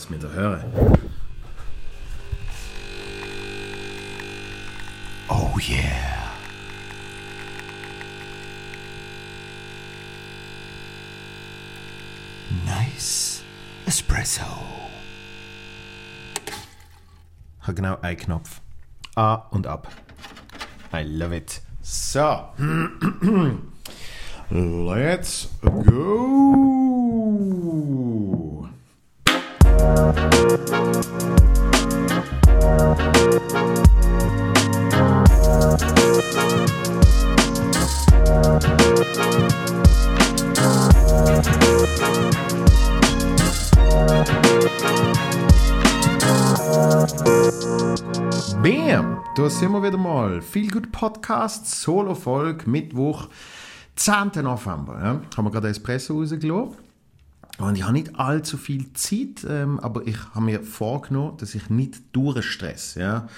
Lass 0.00 0.08
mich 0.08 0.20
da 0.20 0.28
hören. 0.28 0.64
Oh 5.28 5.58
yeah. 5.58 6.30
Nice 12.64 13.42
Espresso. 13.84 14.42
Habe 17.60 17.74
genau 17.74 18.00
einen 18.00 18.16
Knopf. 18.16 18.62
A 19.16 19.34
und 19.50 19.66
ab. 19.66 19.88
I 20.94 21.02
love 21.02 21.36
it. 21.36 21.60
So. 21.82 22.48
Let's 24.50 25.50
go. 25.60 26.79
Da 49.36 49.48
sind 49.48 49.70
wir 49.70 49.82
wieder 49.82 49.96
mal. 49.96 50.42
Viel 50.42 50.68
gut 50.68 50.90
Podcast, 50.90 51.64
Solo-Folge, 51.64 52.68
Mittwoch, 52.68 53.28
10. 53.94 54.32
November. 54.42 54.98
Ja. 55.00 55.22
Haben 55.36 55.44
wir 55.44 55.50
gerade 55.52 55.68
Espresso 55.68 56.18
rausgelassen. 56.18 56.74
Und 57.58 57.76
ich 57.76 57.84
habe 57.84 57.92
nicht 57.92 58.18
allzu 58.18 58.56
viel 58.56 58.92
Zeit, 58.92 59.46
ähm, 59.48 59.78
aber 59.80 60.04
ich 60.06 60.16
habe 60.34 60.44
mir 60.44 60.62
vorgenommen, 60.62 61.36
dass 61.36 61.54
ich 61.54 61.70
nicht 61.70 62.02
durchstresse. 62.12 63.00
Ja. 63.00 63.28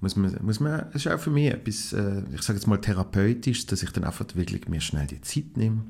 Muss 0.00 0.16
man, 0.16 0.36
muss 0.42 0.60
man, 0.60 0.86
das 0.92 1.06
ist 1.06 1.12
auch 1.12 1.18
für 1.18 1.30
mich 1.30 1.46
etwas, 1.46 1.94
äh, 1.94 2.22
ich 2.34 2.42
sage 2.42 2.58
jetzt 2.58 2.66
mal 2.66 2.80
therapeutisch, 2.80 3.66
dass 3.66 3.82
ich 3.82 3.90
dann 3.90 4.04
einfach 4.04 4.26
wirklich 4.34 4.68
mir 4.68 4.82
schnell 4.82 5.06
die 5.06 5.22
Zeit 5.22 5.56
nehme, 5.56 5.82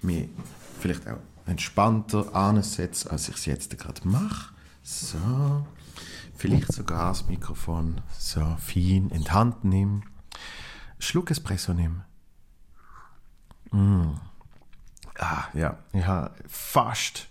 mir 0.00 0.28
vielleicht 0.80 1.06
auch 1.06 1.18
entspannter 1.44 2.34
ansetze, 2.34 3.10
als 3.10 3.28
ich 3.28 3.36
es 3.36 3.44
jetzt 3.44 3.78
gerade 3.78 4.00
mache. 4.08 4.52
So, 4.82 5.66
vielleicht 6.34 6.72
sogar 6.72 7.08
das 7.08 7.28
Mikrofon 7.28 8.00
so 8.18 8.40
fein 8.58 9.10
in 9.10 9.24
die 9.24 9.30
Hand 9.30 9.64
nehme, 9.64 10.02
Schluck 10.98 11.30
Espresso 11.30 11.74
nehme. 11.74 12.04
Mm. 13.70 14.14
Ah, 15.18 15.44
ja, 15.54 15.78
ich 15.92 16.06
habe 16.06 16.32
fast 16.46 17.28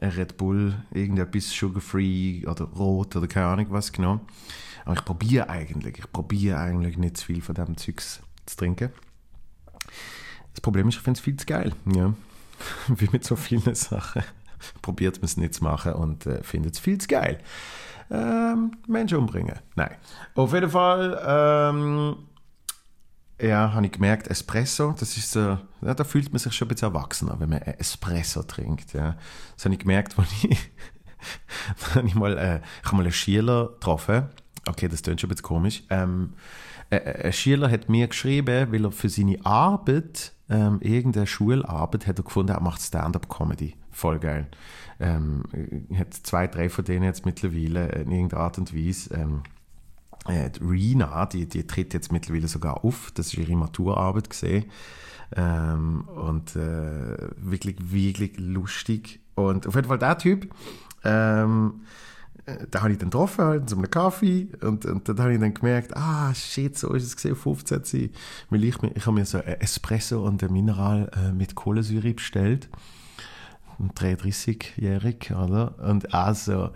ein 0.00 0.10
Red 0.10 0.36
Bull, 0.36 0.74
irgendetwas 0.92 1.50
sugar-free 1.50 2.46
oder 2.46 2.64
rot 2.64 3.16
oder 3.16 3.26
keine 3.26 3.46
Ahnung 3.46 3.66
was 3.70 3.92
genommen. 3.92 4.20
Aber 4.84 4.94
ich 4.94 5.04
probiere 5.04 5.48
eigentlich, 5.48 5.98
ich 5.98 6.12
probiere 6.12 6.58
eigentlich 6.58 6.96
nicht 6.96 7.16
zu 7.16 7.26
viel 7.26 7.42
von 7.42 7.54
dem 7.54 7.76
Zeugs 7.76 8.20
zu 8.46 8.56
trinken. 8.56 8.90
Das 10.52 10.60
Problem 10.60 10.88
ist, 10.88 10.96
ich 10.96 11.02
finde 11.02 11.18
es 11.18 11.24
viel 11.24 11.36
zu 11.36 11.46
geil. 11.46 11.72
Ja. 11.94 12.14
Wie 12.88 13.08
mit 13.10 13.24
so 13.24 13.36
vielen 13.36 13.74
Sachen. 13.74 14.22
Probiert 14.82 15.16
man 15.16 15.24
es 15.24 15.36
nicht 15.36 15.54
zu 15.54 15.64
machen 15.64 15.92
und 15.92 16.26
äh, 16.26 16.42
findet 16.42 16.74
es 16.74 16.80
viel 16.80 16.98
zu 16.98 17.08
geil. 17.08 17.40
Ähm, 18.10 18.72
Menschen 18.86 19.18
umbringen. 19.18 19.58
Nein. 19.74 19.96
Auf 20.34 20.52
jeden 20.52 20.70
Fall, 20.70 21.20
ähm, 21.26 22.16
ja, 23.40 23.72
habe 23.72 23.86
ich 23.86 23.92
gemerkt, 23.92 24.28
Espresso, 24.28 24.94
das 24.98 25.16
ist 25.16 25.32
so, 25.32 25.58
ja, 25.82 25.94
da 25.94 26.04
fühlt 26.04 26.32
man 26.32 26.38
sich 26.38 26.52
schon 26.54 26.66
ein 26.66 26.70
bisschen 26.70 26.88
erwachsener, 26.88 27.38
wenn 27.38 27.50
man 27.50 27.60
Espresso 27.62 28.42
trinkt. 28.42 28.92
Ja. 28.92 29.16
Das 29.54 29.64
habe 29.64 29.74
ich 29.74 29.80
gemerkt, 29.80 30.16
als 30.18 30.28
ich, 30.42 30.70
ich 32.04 32.14
mal, 32.14 32.38
äh, 32.38 32.60
ich 32.84 32.92
mal 32.92 33.02
einen 33.02 33.12
Schüler 33.12 33.68
getroffen. 33.68 34.28
Okay, 34.66 34.88
das 34.88 35.02
klingt 35.02 35.20
schon 35.20 35.28
ein 35.28 35.34
bisschen 35.34 35.44
komisch. 35.44 35.82
Ähm, 35.90 36.34
äh, 36.90 37.26
ein 37.26 37.32
Schüler 37.32 37.70
hat 37.70 37.88
mir 37.88 38.08
geschrieben, 38.08 38.72
weil 38.72 38.84
er 38.84 38.92
für 38.92 39.08
seine 39.08 39.44
Arbeit, 39.44 40.32
ähm, 40.48 40.80
irgendeine 40.80 41.26
Schularbeit, 41.26 42.06
hat 42.06 42.18
er 42.18 42.24
gefunden, 42.24 42.52
er 42.52 42.60
macht 42.60 42.80
Stand-up-Comedy. 42.80 43.74
Voll 43.90 44.18
geil. 44.18 44.46
Ähm, 45.00 45.42
hat 45.94 46.14
zwei, 46.14 46.46
drei 46.46 46.68
von 46.68 46.84
denen 46.84 47.04
jetzt 47.04 47.26
mittlerweile 47.26 47.88
in 47.92 48.10
irgendeiner 48.10 48.42
Art 48.42 48.58
und 48.58 48.74
Weise. 48.74 49.14
Ähm, 49.14 49.42
äh, 50.26 50.50
Rina, 50.60 51.26
die, 51.26 51.48
die 51.48 51.66
tritt 51.66 51.94
jetzt 51.94 52.12
mittlerweile 52.12 52.48
sogar 52.48 52.84
auf. 52.84 53.10
Das 53.14 53.28
ist 53.28 53.38
ihre 53.38 53.56
Maturarbeit 53.56 54.30
gesehen. 54.30 54.66
Ähm, 55.34 56.02
und 56.08 56.54
äh, 56.56 57.16
wirklich, 57.36 57.76
wirklich 57.90 58.38
lustig. 58.38 59.20
Und 59.34 59.66
auf 59.66 59.74
jeden 59.74 59.88
Fall 59.88 59.98
der 59.98 60.18
Typ, 60.18 60.48
ähm, 61.04 61.82
da 62.70 62.82
habe 62.82 62.92
ich 62.92 62.98
dann 62.98 63.10
getroffen, 63.10 63.44
halt, 63.44 63.68
zu 63.68 63.76
einem 63.76 63.90
Kaffee 63.90 64.48
und, 64.62 64.84
und 64.84 65.08
dann 65.08 65.18
habe 65.18 65.34
ich 65.34 65.40
dann 65.40 65.52
gemerkt, 65.52 65.96
ah 65.96 66.32
shit, 66.32 66.78
so 66.78 66.92
ist 66.92 67.04
es 67.04 67.16
gesehen, 67.16 67.34
15 67.34 67.84
sein. 67.84 68.10
Weil 68.50 68.64
ich, 68.64 68.76
ich 68.94 69.06
habe 69.06 69.16
mir 69.18 69.26
so 69.26 69.38
ein 69.38 69.60
Espresso 69.60 70.24
und 70.24 70.42
ein 70.42 70.52
Mineral 70.52 71.10
äh, 71.16 71.32
mit 71.32 71.54
Kohlensäure 71.54 72.14
bestellt. 72.14 72.68
33-jährig, 73.80 75.32
oder? 75.32 75.78
Und 75.78 76.14
also 76.14 76.70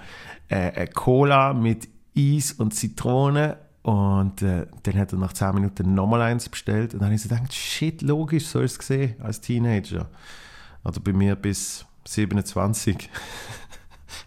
äh, 0.48 0.86
Cola 0.88 1.54
mit 1.54 1.88
Eis 2.16 2.52
und 2.52 2.74
Zitrone 2.74 3.56
und 3.82 4.42
äh, 4.42 4.66
dann 4.82 4.98
hat 4.98 5.12
er 5.12 5.18
nach 5.18 5.32
10 5.32 5.54
Minuten 5.54 5.94
nochmal 5.94 6.20
eins 6.22 6.48
bestellt 6.48 6.92
und 6.92 7.00
dann 7.00 7.06
habe 7.06 7.14
ich 7.14 7.22
so 7.22 7.28
gedacht, 7.28 7.54
shit, 7.54 8.02
logisch, 8.02 8.46
so 8.46 8.60
ist 8.60 8.72
es 8.72 8.78
gesehen 8.78 9.14
als 9.20 9.40
Teenager. 9.40 10.08
Oder 10.84 11.00
bei 11.00 11.12
mir 11.12 11.36
bis 11.36 11.86
27 12.04 13.08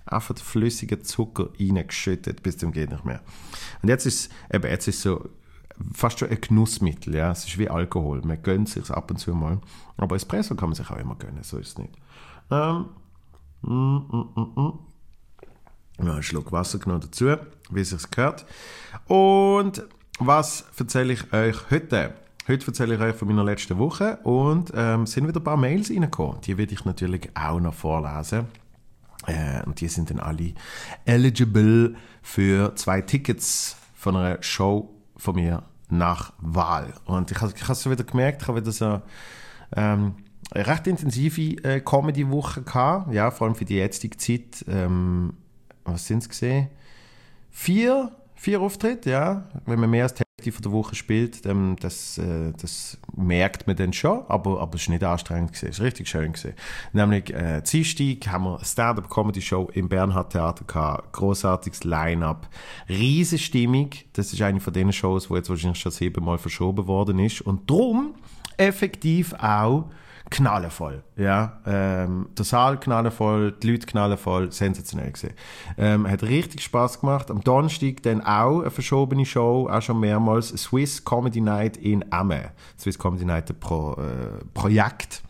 einfach 0.06 0.38
flüssiger 0.38 1.02
Zucker 1.02 1.50
reingeschüttet 1.60 2.44
bis 2.44 2.58
zum 2.58 2.72
geht 2.72 2.92
nicht 2.92 3.06
mehr. 3.06 3.22
Und 3.82 3.90
jetzt 3.90 4.06
ist 4.06 4.32
eben, 4.52 4.70
jetzt 4.70 4.88
ist 4.88 5.02
so 5.02 5.30
fast 5.94 6.20
schon 6.20 6.30
ein 6.30 6.40
Genussmittel, 6.40 7.16
ja. 7.16 7.32
Es 7.32 7.46
ist 7.46 7.58
wie 7.58 7.70
Alkohol. 7.70 8.22
Man 8.24 8.42
gönnt 8.42 8.70
sich 8.70 8.90
ab 8.92 9.10
und 9.12 9.18
zu 9.18 9.34
mal. 9.34 9.60
Aber 9.98 10.16
Espresso 10.16 10.56
kann 10.56 10.70
man 10.70 10.76
sich 10.76 10.90
auch 10.90 10.98
immer 10.98 11.16
gönnen, 11.16 11.44
so 11.44 11.58
ist 11.58 11.70
es 11.70 11.78
nicht. 11.78 11.94
Ähm, 12.52 12.86
mm, 13.62 13.72
mm, 13.72 14.30
mm, 14.36 14.62
mm. 14.62 14.80
Ja, 16.00 16.14
einen 16.14 16.24
Schluck 16.24 16.52
Wasser 16.52 16.80
genommen 16.80 17.02
dazu, 17.02 17.36
wie 17.70 17.82
es 17.82 17.92
sich 17.92 18.12
gehört. 18.12 18.46
Und 19.08 19.84
was 20.20 20.66
erzähle 20.78 21.14
ich 21.14 21.32
euch 21.34 21.70
heute? 21.70 22.16
Heute 22.48 22.68
erzähle 22.68 22.96
ich 22.96 23.02
euch 23.02 23.16
von 23.16 23.28
meiner 23.28 23.44
letzten 23.44 23.78
Woche 23.78 24.18
und 24.24 24.72
ähm, 24.76 25.06
sind 25.06 25.28
wieder 25.28 25.40
ein 25.40 25.44
paar 25.44 25.56
Mails 25.56 25.90
reingekommen. 25.90 26.42
Die 26.42 26.58
werde 26.58 26.74
ich 26.74 26.84
natürlich 26.84 27.30
auch 27.36 27.60
noch 27.60 27.74
vorlesen. 27.74 28.48
Äh, 29.28 29.64
und 29.66 29.82
die 29.82 29.88
sind 29.88 30.10
dann 30.10 30.20
alle 30.20 30.54
eligible 31.06 31.96
für 32.22 32.76
zwei 32.76 33.02
Tickets 33.02 33.78
von 33.94 34.16
einer 34.16 34.42
Show 34.42 34.94
von 35.18 35.36
mir 35.36 35.64
nach 35.90 36.34
Wahl. 36.40 36.94
Und 37.06 37.32
ich 37.32 37.40
habe 37.40 37.54
es 37.54 37.90
wieder 37.90 38.04
gemerkt, 38.04 38.42
ich 38.42 38.48
habe 38.48 38.62
wieder 38.62 38.72
so 38.72 39.02
ähm, 39.76 40.16
eine 40.52 40.68
recht 40.68 40.88
intensive 40.88 41.64
äh, 41.64 41.80
Comedy-Woche 41.80 42.64
gehabt, 42.64 43.14
ja, 43.14 43.32
vor 43.32 43.48
allem 43.48 43.56
für 43.56 43.66
die 43.66 43.76
jetzige 43.76 44.18
Zeit. 44.18 44.66
Ähm, 44.68 45.34
was 45.86 46.08
sind 46.08 46.20
es 46.20 46.30
gesehen? 46.30 46.70
Vier, 47.52 48.12
vier 48.36 48.62
Auftritte, 48.62 49.10
ja. 49.10 49.50
Wenn 49.66 49.80
man 49.80 49.90
mehr 49.90 50.04
als 50.04 50.14
die 50.14 50.23
von 50.52 50.62
der 50.62 50.72
Woche 50.72 50.96
spielt, 50.96 51.46
dann, 51.46 51.76
das, 51.78 52.18
äh, 52.18 52.52
das 52.60 52.98
merkt 53.16 53.68
man 53.68 53.76
dann 53.76 53.94
schon, 53.94 54.24
aber, 54.28 54.60
aber 54.60 54.76
es 54.76 54.84
ist 54.84 54.90
nicht 54.90 55.04
anstrengend 55.04 55.54
gewesen. 55.54 55.70
Es 55.70 55.80
ist 55.80 55.86
richtig 55.86 56.08
schön 56.10 56.34
gewesen. 56.34 56.54
Nämlich, 56.92 57.34
äh, 57.34 57.62
Dienstag 57.62 58.32
haben 58.32 58.46
wir 58.46 58.58
eine 58.58 58.66
Stand-Up-Comedy-Show 58.66 59.70
im 59.74 59.90
Bernhard 59.90 60.32
Theater 60.32 60.66
gehabt. 60.66 61.14
Grossartiges 61.14 61.84
Line-Up. 61.84 62.50
Riesenstimmung. 62.90 63.90
Das 64.14 64.34
ist 64.34 64.42
eine 64.42 64.60
von 64.60 64.74
den 64.74 64.92
Shows, 64.92 65.28
die 65.28 65.34
jetzt 65.36 65.50
wahrscheinlich 65.50 65.80
schon 65.80 65.92
siebenmal 65.92 66.38
verschoben 66.38 66.88
worden 66.88 67.20
ist. 67.20 67.42
Und 67.42 67.70
drum 67.70 68.16
effektiv 68.58 69.34
auch 69.34 69.90
knallevoll. 70.30 71.04
Ja, 71.16 71.60
ähm, 71.66 72.30
der 72.38 72.46
Saal 72.46 72.80
knallevoll, 72.80 73.52
die 73.52 73.72
Leute 73.72 73.86
knallevoll, 73.86 74.52
sensationell 74.52 75.12
gesehen. 75.12 75.34
Ähm, 75.78 76.10
hat 76.10 76.24
richtig 76.24 76.62
Spaß 76.64 77.02
gemacht. 77.02 77.30
Am 77.30 77.42
Donnerstag 77.42 78.02
dann 78.04 78.22
auch 78.22 78.62
eine 78.62 78.72
verschobene 78.72 79.26
Show, 79.26 79.70
auch 79.70 79.82
schon 79.82 80.00
mehrmals, 80.00 80.50
Swiss 80.50 81.04
Comedy 81.04 81.42
Night 81.42 81.78
in 81.78 82.06
Amme. 82.12 82.52
Swiss 82.80 82.98
Comedy 82.98 83.26
Night, 83.26 83.50
ein 83.50 83.60
Pro, 83.60 83.94
äh, 83.94 84.44
Projekt 84.54 85.22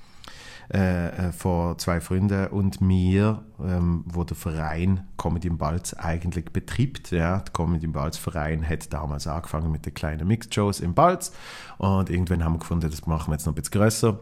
äh, 0.73 1.07
äh, 1.07 1.31
von 1.31 1.77
zwei 1.77 1.99
Freunden 1.99 2.47
und 2.47 2.79
mir, 2.79 3.43
ähm, 3.61 4.03
wo 4.07 4.23
der 4.23 4.37
Verein 4.37 5.05
Comedy 5.17 5.49
im 5.49 5.57
Balz 5.57 5.93
eigentlich 5.93 6.45
betreibt. 6.45 7.11
Ja, 7.11 7.39
der 7.39 7.53
Comedy 7.53 7.85
im 7.85 7.91
Balz 7.91 8.17
Verein 8.17 8.67
hat 8.67 8.91
damals 8.93 9.27
angefangen 9.27 9.71
mit 9.71 9.85
den 9.85 9.93
kleinen 9.93 10.27
Mixed 10.27 10.55
Shows 10.55 10.79
im 10.79 10.93
Balz 10.93 11.33
und 11.77 12.09
irgendwann 12.09 12.43
haben 12.43 12.53
wir 12.53 12.59
gefunden, 12.59 12.89
das 12.89 13.05
machen 13.05 13.31
wir 13.31 13.35
jetzt 13.35 13.45
noch 13.45 13.53
ein 13.53 13.55
bisschen 13.55 13.81
grösser 13.81 14.19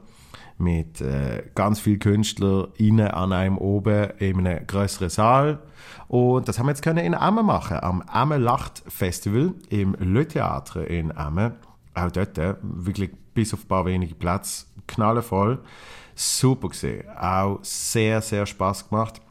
mit 0.61 1.01
äh, 1.01 1.43
ganz 1.55 1.79
vielen 1.79 1.99
Künstlern 1.99 2.67
innen 2.77 3.07
an 3.07 3.33
einem 3.33 3.57
oben 3.57 4.11
in 4.19 4.45
einem 4.45 4.65
größeren 4.67 5.09
Saal. 5.09 5.59
Und 6.07 6.47
das 6.47 6.59
haben 6.59 6.67
wir 6.67 6.71
jetzt 6.71 6.83
können 6.83 7.05
in 7.05 7.15
Amme 7.15 7.43
machen, 7.43 7.77
am 7.81 8.01
Amme 8.03 8.37
Lacht 8.37 8.83
Festival 8.87 9.53
im 9.69 9.95
Le 9.99 10.27
Theater 10.27 10.87
in 10.87 11.15
Amme. 11.15 11.55
Auch 11.93 12.11
dort 12.11 12.37
äh, 12.37 12.55
wirklich 12.61 13.11
bis 13.33 13.53
auf 13.53 13.63
ein 13.63 13.67
paar 13.67 13.85
wenige 13.85 14.15
Plätze 14.15 14.65
knallevoll. 14.87 15.59
Super 16.15 16.69
gesehen. 16.69 17.09
Auch 17.17 17.59
sehr, 17.61 18.21
sehr 18.21 18.45
Spaß 18.45 18.89
gemacht. 18.89 19.21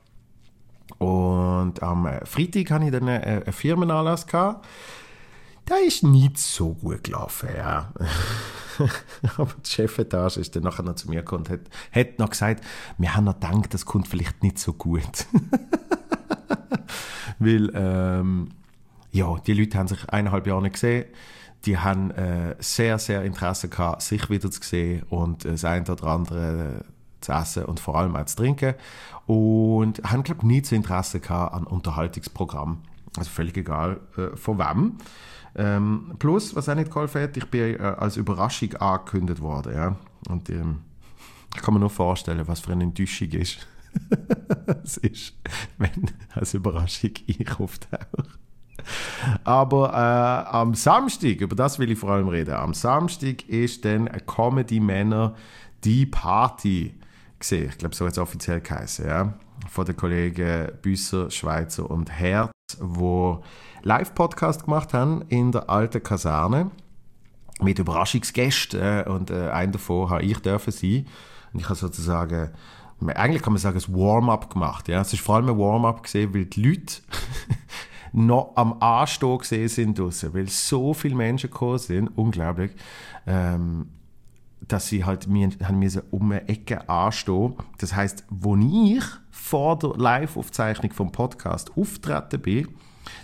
Und 0.98 1.82
am 1.82 2.08
Freitag 2.24 2.70
hatte 2.70 2.84
ich 2.86 2.90
dann 2.90 3.08
einen 3.08 3.52
Firmenanlass. 3.52 4.26
Der 4.26 5.86
ist 5.86 6.02
nicht 6.02 6.38
so 6.38 6.74
gut 6.74 7.04
gelaufen, 7.04 7.50
ja. 7.56 7.92
Aber 9.36 9.52
die 9.64 9.70
Chefetage 9.70 10.38
ist 10.38 10.56
dann 10.56 10.62
nachher 10.62 10.82
noch 10.82 10.94
zu 10.94 11.08
mir 11.08 11.20
gekommen 11.20 11.46
und 11.46 11.50
hat, 11.50 11.60
hat 11.92 12.18
noch 12.18 12.30
gesagt, 12.30 12.64
wir 12.98 13.14
haben 13.14 13.24
noch 13.24 13.34
gedacht, 13.34 13.74
das 13.74 13.84
kommt 13.84 14.08
vielleicht 14.08 14.42
nicht 14.42 14.58
so 14.58 14.72
gut. 14.72 15.26
Weil, 17.38 17.70
ähm, 17.74 18.48
ja, 19.12 19.36
die 19.46 19.54
Leute 19.54 19.78
haben 19.78 19.88
sich 19.88 20.08
eineinhalb 20.08 20.46
Jahre 20.46 20.62
nicht 20.62 20.74
gesehen. 20.74 21.06
Die 21.64 21.78
haben 21.78 22.10
äh, 22.12 22.56
sehr, 22.58 22.98
sehr 22.98 23.24
Interesse 23.24 23.68
gehabt, 23.68 24.02
sich 24.02 24.30
wieder 24.30 24.50
zu 24.50 24.62
sehen 24.62 25.02
und 25.10 25.44
äh, 25.44 25.52
das 25.52 25.64
eine 25.64 25.90
oder 25.90 26.04
andere 26.04 26.84
zu 27.20 27.32
essen 27.32 27.64
und 27.64 27.80
vor 27.80 27.96
allem 27.96 28.16
auch 28.16 28.24
zu 28.24 28.36
trinken. 28.36 28.74
Und 29.26 30.02
haben, 30.02 30.22
glaube 30.22 30.40
ich, 30.42 30.46
nie 30.46 30.64
so 30.64 30.74
Interesse 30.74 31.20
gehabt 31.20 31.54
an 31.54 31.64
Unterhaltungsprogramm. 31.64 32.82
Also 33.16 33.30
völlig 33.30 33.56
egal 33.56 34.00
äh, 34.16 34.36
von 34.36 34.58
wem. 34.58 34.98
Ähm, 35.56 36.14
plus, 36.18 36.54
was 36.54 36.68
auch 36.68 36.74
nicht 36.74 36.90
geholfen 36.90 37.22
hat, 37.22 37.36
ich 37.36 37.46
bin 37.46 37.78
äh, 37.78 37.82
als 37.82 38.16
Überraschung 38.16 38.74
angekündigt 38.76 39.40
worden. 39.40 39.74
Ja? 39.74 39.96
Und 40.28 40.50
ähm, 40.50 40.80
ich 41.54 41.62
kann 41.62 41.74
mir 41.74 41.80
nur 41.80 41.90
vorstellen, 41.90 42.46
was 42.46 42.60
für 42.60 42.72
eine 42.72 42.84
Enttäuschung 42.84 43.28
ist. 43.30 43.66
es 44.84 44.96
ist, 44.98 45.34
wenn 45.78 46.10
als 46.34 46.54
Überraschung 46.54 47.10
ich 47.26 47.58
auftauche. 47.58 48.40
Aber 49.44 49.92
äh, 49.92 50.56
am 50.56 50.74
Samstag, 50.74 51.40
über 51.40 51.56
das 51.56 51.78
will 51.78 51.90
ich 51.90 51.98
vor 51.98 52.10
allem 52.10 52.28
reden, 52.28 52.54
am 52.54 52.72
Samstag 52.72 53.48
ist 53.48 53.84
dann 53.84 54.08
Comedy 54.26 54.80
Männer 54.80 55.34
die 55.84 56.06
Party 56.06 56.94
gesehen. 57.38 57.68
Ich 57.70 57.78
glaube, 57.78 57.94
so 57.94 58.06
hat 58.06 58.12
es 58.12 58.18
offiziell 58.18 58.60
geheißen, 58.60 59.06
ja. 59.06 59.34
Von 59.68 59.84
den 59.84 59.96
Kollegen 59.96 60.72
Büsser, 60.80 61.30
Schweizer 61.30 61.90
und 61.90 62.10
Herz, 62.10 62.50
wo 62.78 63.42
Live-Podcast 63.82 64.64
gemacht 64.64 64.92
haben 64.92 65.22
in 65.28 65.52
der 65.52 65.70
alten 65.70 66.02
Kaserne 66.02 66.70
mit 67.62 67.78
Überraschungsgästen 67.78 68.80
äh, 68.80 69.04
und 69.08 69.30
äh, 69.30 69.50
einen 69.50 69.72
davon 69.72 70.10
habe 70.10 70.22
ich 70.22 70.38
dürfen 70.38 70.72
sein. 70.72 71.06
Und 71.52 71.60
ich 71.60 71.66
habe 71.66 71.74
sozusagen, 71.74 72.50
eigentlich 73.06 73.42
kann 73.42 73.52
man 73.52 73.60
sagen, 73.60 73.78
ein 73.78 73.94
Warm-up 73.94 74.50
gemacht. 74.50 74.88
Ja? 74.88 75.00
Es 75.00 75.12
ist 75.12 75.22
vor 75.22 75.36
allem 75.36 75.48
ein 75.48 75.58
Warm-up 75.58 76.02
gesehen, 76.02 76.34
weil 76.34 76.46
die 76.46 76.62
Leute 76.62 76.94
noch 78.12 78.52
am 78.56 78.80
Anstehen 78.80 79.38
gesehen 79.38 79.68
sind 79.68 79.98
draussen, 79.98 80.34
weil 80.34 80.48
so 80.48 80.94
viele 80.94 81.14
Menschen 81.14 81.50
gekommen 81.50 81.78
sind, 81.78 82.08
unglaublich, 82.16 82.72
ähm, 83.26 83.88
dass 84.66 84.88
sie 84.88 85.04
halt 85.04 85.26
mir, 85.26 85.50
haben 85.62 85.78
müssen 85.78 86.02
um 86.10 86.30
eine 86.30 86.48
Ecke 86.48 86.88
anstehen. 86.88 87.54
Das 87.78 87.94
heißt, 87.94 88.24
wo 88.28 88.56
ich 88.56 89.04
vor 89.30 89.78
der 89.78 89.90
Live-Aufzeichnung 89.96 90.92
vom 90.92 91.12
Podcast 91.12 91.76
auftreten 91.76 92.40
bin, 92.40 92.68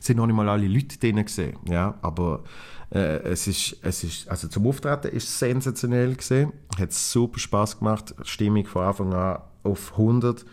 sind 0.01 0.17
noch 0.17 0.27
nicht 0.27 0.37
mal 0.37 0.49
alle 0.49 0.69
Leute 0.69 0.99
drin 0.99 1.25
gesehen. 1.25 1.59
Ja, 1.69 1.95
aber 2.03 2.45
äh, 2.91 3.19
es 3.25 3.47
ist, 3.47 3.77
es 3.83 4.05
ist, 4.05 4.29
also 4.29 4.49
zum 4.49 4.67
Auftreten 4.67 5.09
ist 5.09 5.29
es 5.29 5.39
sensationell 5.39 6.15
gesehen. 6.15 6.53
Hat 6.79 6.93
super 6.93 7.39
Spaß 7.39 7.79
gemacht. 7.79 8.15
Stimmung 8.23 8.67
von 8.67 8.83
Anfang 8.83 9.13
an 9.13 9.41
auf 9.63 9.93
100 9.93 10.45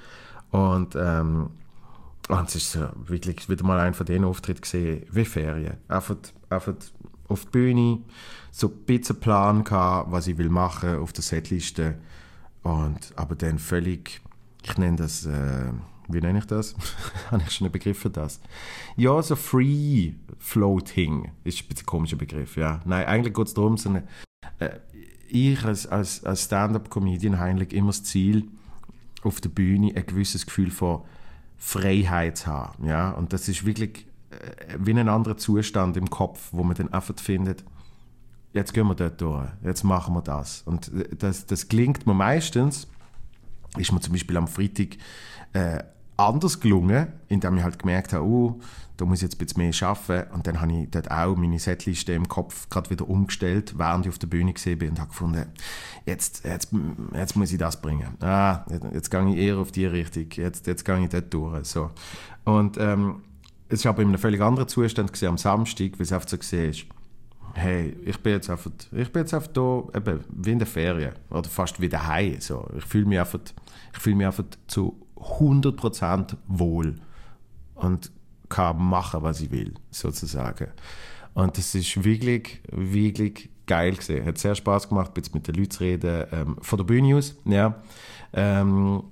und 0.52 0.96
ähm, 0.96 1.50
und 2.30 2.48
es 2.48 2.56
ist 2.56 2.80
wirklich 3.06 3.50
wieder 3.50 3.66
mal 3.66 3.80
ein 3.80 3.94
von 3.94 4.06
den 4.06 4.24
Auftritten 4.24 4.62
gesehen 4.62 5.06
wie 5.12 5.26
Ferien. 5.26 5.78
Einfach, 5.90 6.16
einfach 6.50 6.74
auf 7.28 7.46
die 7.46 7.50
Bühne, 7.52 8.00
so 8.52 8.68
ein 8.68 8.86
bisschen 8.86 9.20
Plan 9.20 9.64
gehabt, 9.64 10.12
was 10.12 10.28
ich 10.28 10.38
will 10.38 10.50
machen 10.50 11.00
auf 11.00 11.12
der 11.12 11.24
Setliste 11.24 11.96
und 12.62 13.14
aber 13.16 13.36
dann 13.36 13.60
völlig, 13.60 14.22
ich 14.64 14.78
nenne 14.78 14.98
das 14.98 15.26
äh, 15.26 15.72
wie 16.08 16.20
nenne 16.20 16.40
ich 16.40 16.46
das? 16.46 16.76
Habe 17.32 17.44
ich 17.46 17.52
schon 17.52 17.66
einen 17.66 17.72
Begriff 17.72 18.00
für 18.00 18.10
das? 18.10 18.40
Ja, 18.96 19.22
so 19.22 19.36
Free 19.36 20.14
Floating 20.40 21.32
ist 21.44 21.62
ein 21.62 21.68
bisschen 21.68 21.84
ein 21.84 21.86
komischer 21.86 22.18
Begriff, 22.18 22.58
ja. 22.58 22.82
Nein, 22.86 23.06
eigentlich 23.06 23.34
geht 23.34 23.48
es 23.48 23.54
darum, 23.54 23.78
so 23.78 23.90
eine, 23.90 24.04
äh, 24.60 24.72
ich 25.28 25.64
als, 25.64 25.88
als, 25.88 26.24
als 26.24 26.44
Stand-up-Comedian 26.44 27.40
habe 27.40 27.50
eigentlich 27.50 27.74
immer 27.74 27.88
das 27.88 28.04
Ziel, 28.04 28.48
auf 29.24 29.40
der 29.40 29.50
Bühne 29.50 29.94
ein 29.96 30.06
gewisses 30.06 30.46
Gefühl 30.46 30.70
von 30.70 31.02
Freiheit 31.58 32.38
zu 32.38 32.48
haben, 32.48 32.86
ja. 32.86 33.12
Und 33.12 33.34
das 33.34 33.48
ist 33.48 33.66
wirklich 33.66 34.06
äh, 34.32 34.78
wie 34.80 34.92
ein 34.92 35.10
anderer 35.10 35.38
Zustand 35.38 35.98
im 35.98 36.10
Kopf, 36.10 36.50
wo 36.52 36.64
man 36.64 36.76
dann 36.76 36.92
einfach 36.92 37.18
findet, 37.18 37.64
jetzt 38.54 38.74
gehen 38.74 38.88
wir 38.88 38.96
dort 38.96 39.20
durch, 39.22 39.48
jetzt 39.64 39.84
machen 39.84 40.14
wir 40.14 40.22
das. 40.22 40.62
Und 40.64 40.94
äh, 40.94 41.16
das, 41.16 41.46
das 41.46 41.68
gelingt 41.68 42.06
mir 42.06 42.14
meistens, 42.14 42.88
ist 43.78 43.92
mir 43.92 44.02
zum 44.02 44.14
Beispiel 44.14 44.38
am 44.38 44.48
Freitag 44.48 44.98
äh, 45.54 45.84
anders 46.18 46.60
gelungen, 46.60 47.08
indem 47.28 47.58
ich 47.58 47.64
halt 47.64 47.80
gemerkt 47.80 48.14
habe, 48.14 48.26
oh, 48.26 48.60
da 48.98 49.06
muss 49.06 49.20
ich 49.20 49.24
jetzt 49.24 49.36
ein 49.36 49.46
bisschen 49.46 49.64
mehr 49.64 49.90
arbeiten. 49.90 50.34
Und 50.34 50.48
dann 50.48 50.62
habe 50.62 50.72
ich 50.72 50.90
dort 50.92 51.10
auch 51.10 51.36
meine 51.36 51.60
Setliste 51.60 52.14
im 52.14 52.28
Kopf 52.28 52.70
gerade 52.70 52.90
wieder 52.90 53.10
umgestellt, 53.10 53.74
während 53.78 54.06
ich 54.06 54.12
auf 54.12 54.20
der 54.20 54.28
Bühne 54.28 54.54
gesehen 54.54 54.78
bin 54.78 54.92
und 54.92 55.00
habe 55.00 55.10
gefunden, 55.10 55.46
jetzt, 56.06 56.46
jetzt, 56.46 56.70
jetzt 57.14 57.36
muss 57.36 57.52
ich 57.52 57.58
das 57.58 57.82
bringen. 57.82 58.16
Ah, 58.22 58.66
jetzt, 58.70 58.86
jetzt 58.94 59.12
gehe 59.12 59.30
ich 59.30 59.38
eher 59.38 59.58
auf 59.58 59.72
die 59.72 59.86
Richtung, 59.86 60.28
jetzt, 60.32 60.68
jetzt 60.68 60.86
gehe 60.86 61.04
ich 61.04 61.10
dort 61.10 61.34
durch. 61.34 61.66
So. 61.66 61.90
Und 62.46 62.78
ähm, 62.78 63.24
es 63.70 63.84
war 63.86 63.94
aber 63.94 64.04
in 64.04 64.10
einem 64.10 64.20
völlig 64.20 64.42
anderen 64.42 64.68
Zustand 64.68 65.12
gewesen, 65.12 65.30
am 65.30 65.38
Samstag, 65.38 65.94
weil 65.94 66.02
es 66.02 66.14
einfach 66.14 66.30
so 66.30 66.38
gesehen 66.38 66.70
ist, 66.70 66.86
hey, 67.56 67.96
ich 68.06 68.20
bin 68.20 68.34
jetzt 68.34 68.50
einfach, 68.50 68.72
ich 68.92 69.12
bin 69.12 69.22
jetzt 69.22 69.34
einfach 69.34 69.52
da, 69.52 69.84
eben, 69.96 70.24
wie 70.30 70.52
in 70.52 70.60
der 70.60 70.68
Ferien 70.68 71.14
oder 71.30 71.50
fast 71.50 71.80
wie 71.82 71.90
daheim. 71.90 72.40
So. 72.40 72.68
Ich 72.78 72.86
fühle 72.86 73.06
mich 73.06 73.20
einfach, 73.20 73.40
ich 73.94 74.00
fühle 74.00 74.16
mich 74.16 74.28
einfach 74.28 74.44
zu 74.68 75.03
100% 75.24 76.36
wohl 76.48 76.96
und 77.76 78.12
kann 78.50 78.78
machen, 78.78 79.24
was 79.24 79.42
ich 79.42 79.52
will, 79.52 79.74
sozusagen. 79.90 80.68
Und 81.34 81.58
das 81.58 81.74
ist 81.74 82.04
wirklich, 82.04 82.62
wirklich 82.72 83.50
geil 83.66 83.96
gesehen. 83.96 84.26
Hat 84.26 84.38
sehr 84.38 84.56
Spaß 84.56 84.90
gemacht, 84.90 85.12
jetzt 85.16 85.34
mit 85.34 85.48
den 85.48 85.56
Leuten 85.56 85.72
zu 85.72 85.84
reden, 85.84 86.26
ähm, 86.32 86.58
von 86.62 86.78
der 86.78 86.84
Bühne 86.84 87.16
aus, 87.16 87.36
ja. 87.46 87.76
Ähm, 88.34 89.04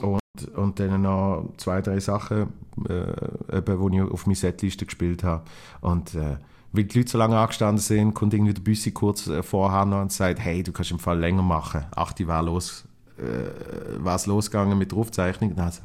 und, 0.00 0.48
und 0.56 0.80
dann 0.80 1.02
noch 1.02 1.52
zwei, 1.56 1.80
drei 1.80 2.00
Sachen, 2.00 2.52
äh, 2.88 3.56
eben, 3.56 3.90
die 3.90 3.98
ich 3.98 4.02
auf 4.02 4.26
meiner 4.26 4.36
Setliste 4.36 4.86
gespielt 4.86 5.24
habe. 5.24 5.44
Und 5.80 6.14
äh, 6.14 6.36
weil 6.72 6.84
die 6.84 6.98
Leute 6.98 7.10
so 7.10 7.18
lange 7.18 7.38
angestanden 7.38 7.78
sind, 7.78 8.14
kommt 8.14 8.34
irgendwie 8.34 8.54
der 8.54 8.62
Büssi 8.62 8.90
kurz 8.90 9.26
äh, 9.26 9.42
vorher 9.42 9.84
noch 9.84 10.02
und 10.02 10.12
sagt, 10.12 10.38
hey, 10.40 10.62
du 10.62 10.72
kannst 10.72 10.90
im 10.90 10.98
Fall 10.98 11.18
länger 11.18 11.42
machen. 11.42 11.86
Ach, 11.94 12.12
die 12.12 12.26
war 12.26 12.42
los, 12.42 12.84
äh, 13.18 13.50
was 13.98 14.26
losgegangen 14.26 14.78
mit 14.78 14.92
der 14.92 14.98
Aufzeichnung. 14.98 15.58
Also, 15.58 15.82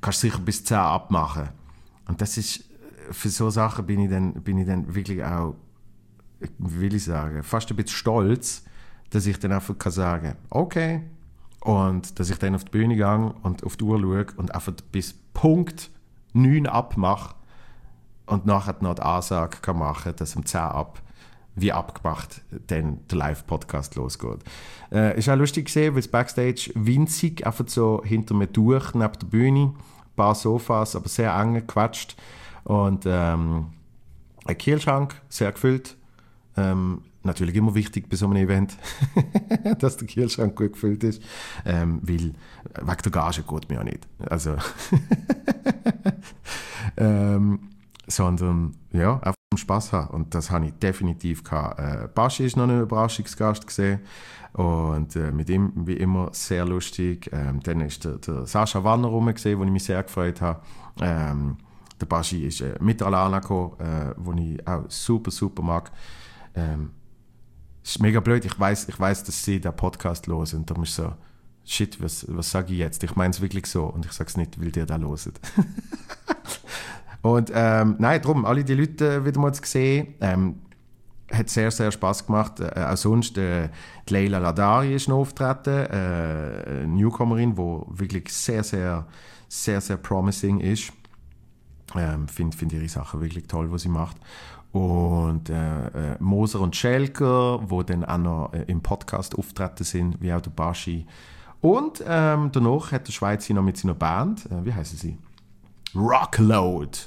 kannst 0.00 0.22
du 0.22 0.28
sicher 0.28 0.40
bis 0.40 0.64
10 0.64 0.76
abmachen. 0.78 1.48
Und 2.08 2.20
das 2.20 2.36
ist, 2.36 2.64
für 3.10 3.28
so 3.28 3.50
Sachen 3.50 3.86
bin 3.86 4.00
ich 4.00 4.10
dann, 4.10 4.34
bin 4.34 4.58
ich 4.58 4.66
dann 4.66 4.94
wirklich 4.94 5.24
auch, 5.24 5.54
will 6.58 6.94
ich 6.94 7.04
sagen, 7.04 7.42
fast 7.42 7.70
ein 7.70 7.76
bisschen 7.76 7.96
stolz, 7.96 8.64
dass 9.10 9.26
ich 9.26 9.38
dann 9.38 9.52
einfach 9.52 9.76
kann 9.78 9.92
sagen, 9.92 10.36
okay, 10.50 11.02
und 11.60 12.18
dass 12.18 12.30
ich 12.30 12.38
dann 12.38 12.54
auf 12.54 12.64
die 12.64 12.70
Bühne 12.70 12.96
gehe 12.96 13.34
und 13.42 13.64
auf 13.64 13.76
die 13.76 13.84
Uhr 13.84 14.00
schaue 14.00 14.26
und 14.36 14.54
einfach 14.54 14.72
bis 14.90 15.14
Punkt 15.32 15.90
9 16.32 16.66
abmache 16.66 17.34
und 18.26 18.46
nachher 18.46 18.76
noch 18.80 18.94
die 18.94 19.02
Ansage 19.02 19.58
kann 19.62 19.78
machen 19.78 20.14
dass 20.16 20.34
um 20.34 20.44
10 20.44 20.60
ab 20.60 21.02
wie 21.54 21.72
abgemacht 21.72 22.42
dann 22.68 23.00
der 23.10 23.18
Live-Podcast 23.18 23.94
losgeht. 23.96 24.40
Äh, 24.90 25.18
ist 25.18 25.28
auch 25.28 25.36
lustig 25.36 25.66
gesehen, 25.66 25.94
weil 25.94 26.00
es 26.00 26.08
Backstage 26.08 26.70
winzig, 26.74 27.46
einfach 27.46 27.68
so 27.68 28.02
hinter 28.04 28.34
mir 28.34 28.46
durch, 28.46 28.94
neben 28.94 29.12
der 29.12 29.26
Bühne, 29.26 29.60
ein 29.64 30.16
paar 30.16 30.34
Sofas, 30.34 30.96
aber 30.96 31.08
sehr 31.08 31.34
eng 31.34 31.54
gequatscht 31.54 32.16
und 32.64 33.04
ähm, 33.06 33.66
ein 34.44 34.58
Kühlschrank, 34.58 35.14
sehr 35.28 35.52
gefüllt. 35.52 35.96
Ähm, 36.56 37.02
natürlich 37.22 37.54
immer 37.54 37.74
wichtig 37.74 38.08
bei 38.08 38.16
so 38.16 38.26
einem 38.26 38.36
Event, 38.36 38.76
dass 39.78 39.96
der 39.96 40.08
Kühlschrank 40.08 40.56
gut 40.56 40.72
gefüllt 40.72 41.04
ist, 41.04 41.22
ähm, 41.64 42.00
weil 42.02 42.18
wegen 42.18 43.02
der 43.04 43.12
Gage 43.12 43.42
geht 43.42 43.68
mir 43.68 43.76
ja 43.76 43.84
nicht. 43.84 44.06
Also 44.18 44.56
ähm, 46.96 47.71
sondern 48.06 48.76
ja, 48.92 49.14
einfach 49.16 49.34
Spaß 49.56 49.92
haben. 49.92 50.08
Und 50.08 50.34
das 50.34 50.50
habe 50.50 50.66
ich 50.66 50.72
definitiv 50.74 51.44
gehabt. 51.44 51.78
Äh, 51.78 52.08
Baschi 52.14 52.44
ist 52.44 52.56
noch 52.56 52.68
ein 52.68 52.80
Überraschungsgast 52.80 53.66
gesehen 53.66 54.00
und 54.54 55.16
äh, 55.16 55.30
mit 55.32 55.48
ihm 55.48 55.72
wie 55.86 55.96
immer 55.96 56.30
sehr 56.32 56.64
lustig. 56.64 57.30
Ähm, 57.32 57.60
dann 57.60 57.80
ist 57.80 58.04
der, 58.04 58.18
der 58.18 58.46
Sascha 58.46 58.82
Wanner 58.84 59.08
rum 59.08 59.32
gesehen, 59.32 59.58
wo 59.58 59.64
ich 59.64 59.70
mich 59.70 59.84
sehr 59.84 60.02
gefreut 60.02 60.40
habe. 60.40 60.62
Ähm, 61.00 61.56
der 62.00 62.06
Baschi 62.06 62.46
ist 62.46 62.60
äh, 62.60 62.74
mit 62.80 63.02
Alana 63.02 63.40
gekommen, 63.40 63.76
äh, 63.78 64.40
ich 64.40 64.66
auch 64.66 64.84
super 64.88 65.30
super 65.30 65.62
mag. 65.62 65.90
Ähm, 66.54 66.90
ist 67.82 68.00
mega 68.00 68.20
blöd. 68.20 68.44
Ich 68.44 68.58
weiß, 68.58 68.88
ich 68.88 68.96
dass 68.96 69.44
sie 69.44 69.60
den 69.60 69.74
Podcast 69.74 70.26
hören 70.26 70.46
und 70.54 70.70
darum 70.70 70.84
ist 70.84 70.94
so 70.94 71.12
Shit, 71.64 72.02
was, 72.02 72.26
was 72.28 72.50
sage 72.50 72.72
ich 72.72 72.80
jetzt? 72.80 73.04
Ich 73.04 73.14
meine 73.14 73.30
es 73.30 73.40
wirklich 73.40 73.66
so 73.66 73.84
und 73.84 74.04
ich 74.04 74.12
sage 74.12 74.28
es 74.28 74.36
nicht, 74.36 74.60
weil 74.60 74.76
ihr 74.76 74.84
da 74.84 74.96
loset. 74.96 75.38
Und 77.22 77.52
ähm, 77.54 77.96
nein, 77.98 78.20
darum, 78.20 78.44
alle 78.44 78.64
die 78.64 78.74
Leute 78.74 79.24
wieder 79.24 79.40
mal 79.40 79.54
zu 79.54 79.62
sehen, 79.64 80.14
ähm, 80.20 80.56
hat 81.32 81.48
sehr, 81.48 81.70
sehr 81.70 81.90
Spaß 81.90 82.26
gemacht. 82.26 82.60
Äh, 82.60 82.84
auch 82.84 82.96
sonst, 82.96 83.38
äh, 83.38 83.68
die 84.08 84.12
Leila 84.12 84.38
Ladari 84.38 84.94
ist 84.94 85.08
noch 85.08 85.18
auftreten, 85.18 85.86
äh, 85.90 86.86
Newcomerin, 86.86 87.54
die 87.54 88.00
wirklich 88.00 88.32
sehr, 88.32 88.64
sehr, 88.64 89.06
sehr, 89.48 89.80
sehr 89.80 89.96
promising 89.96 90.60
ist. 90.60 90.92
Ähm, 91.94 92.26
Finde 92.28 92.56
find 92.56 92.72
ihre 92.72 92.88
Sachen 92.88 93.20
wirklich 93.20 93.46
toll, 93.46 93.70
was 93.70 93.82
sie 93.82 93.88
macht. 93.88 94.16
Und 94.72 95.50
äh, 95.50 96.12
äh, 96.12 96.16
Moser 96.18 96.60
und 96.60 96.74
Schelker, 96.74 97.60
wo 97.70 97.82
dann 97.82 98.04
auch 98.04 98.18
noch 98.18 98.52
äh, 98.54 98.64
im 98.66 98.80
Podcast 98.80 99.36
auftreten 99.38 99.84
sind, 99.84 100.20
wie 100.20 100.32
auch 100.32 100.40
der 100.40 100.50
Baschi. 100.50 101.06
Und 101.60 102.02
ähm, 102.06 102.50
danach 102.52 102.90
hat 102.90 103.06
der 103.06 103.12
Schweizer 103.12 103.54
noch 103.54 103.62
mit 103.62 103.76
seiner 103.76 103.94
Band, 103.94 104.46
äh, 104.46 104.64
wie 104.64 104.72
heißen 104.72 104.98
sie? 104.98 105.18
Rockload. 105.94 106.98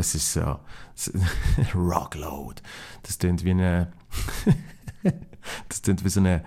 Das 0.00 0.14
ist 0.14 0.32
so. 0.32 0.58
Rockload. 1.74 2.62
Das 3.02 3.18
klingt 3.18 3.44
wie 3.44 3.50
eine. 3.50 3.92
das 5.68 5.82
klingt 5.82 6.02
wie 6.02 6.08
so 6.08 6.20
eine, 6.20 6.42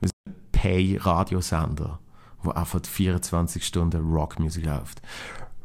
wie 0.00 0.08
so 0.08 0.12
ein 0.26 0.34
Pay-Radiosender, 0.50 2.00
wo 2.42 2.50
einfach 2.50 2.84
24 2.84 3.64
Stunden 3.64 4.12
Rockmusik 4.12 4.66
läuft. 4.66 5.02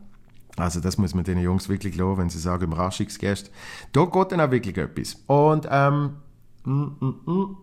Also 0.57 0.81
das 0.81 0.99
muss 0.99 1.15
man 1.15 1.25
den 1.25 1.39
Jungs 1.39 1.69
wirklich 1.69 1.97
loben, 1.97 2.23
wenn 2.23 2.31
sie 2.31 2.39
sagen 2.39 2.65
Überraschungsgast. 2.65 3.51
Da 3.93 4.05
geht 4.05 4.33
dann 4.33 4.41
auch 4.41 4.51
wirklich 4.51 4.77
etwas. 4.77 5.15
Und 5.27 5.69
ähm, 5.71 6.17
mm, 6.65 6.87
mm, 7.01 7.21
mm. 7.27 7.57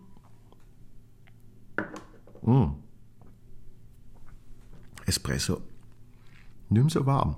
Mm. 2.42 2.74
Espresso. 5.06 5.60
Mehr 6.68 6.84
so 6.88 7.04
warm. 7.06 7.36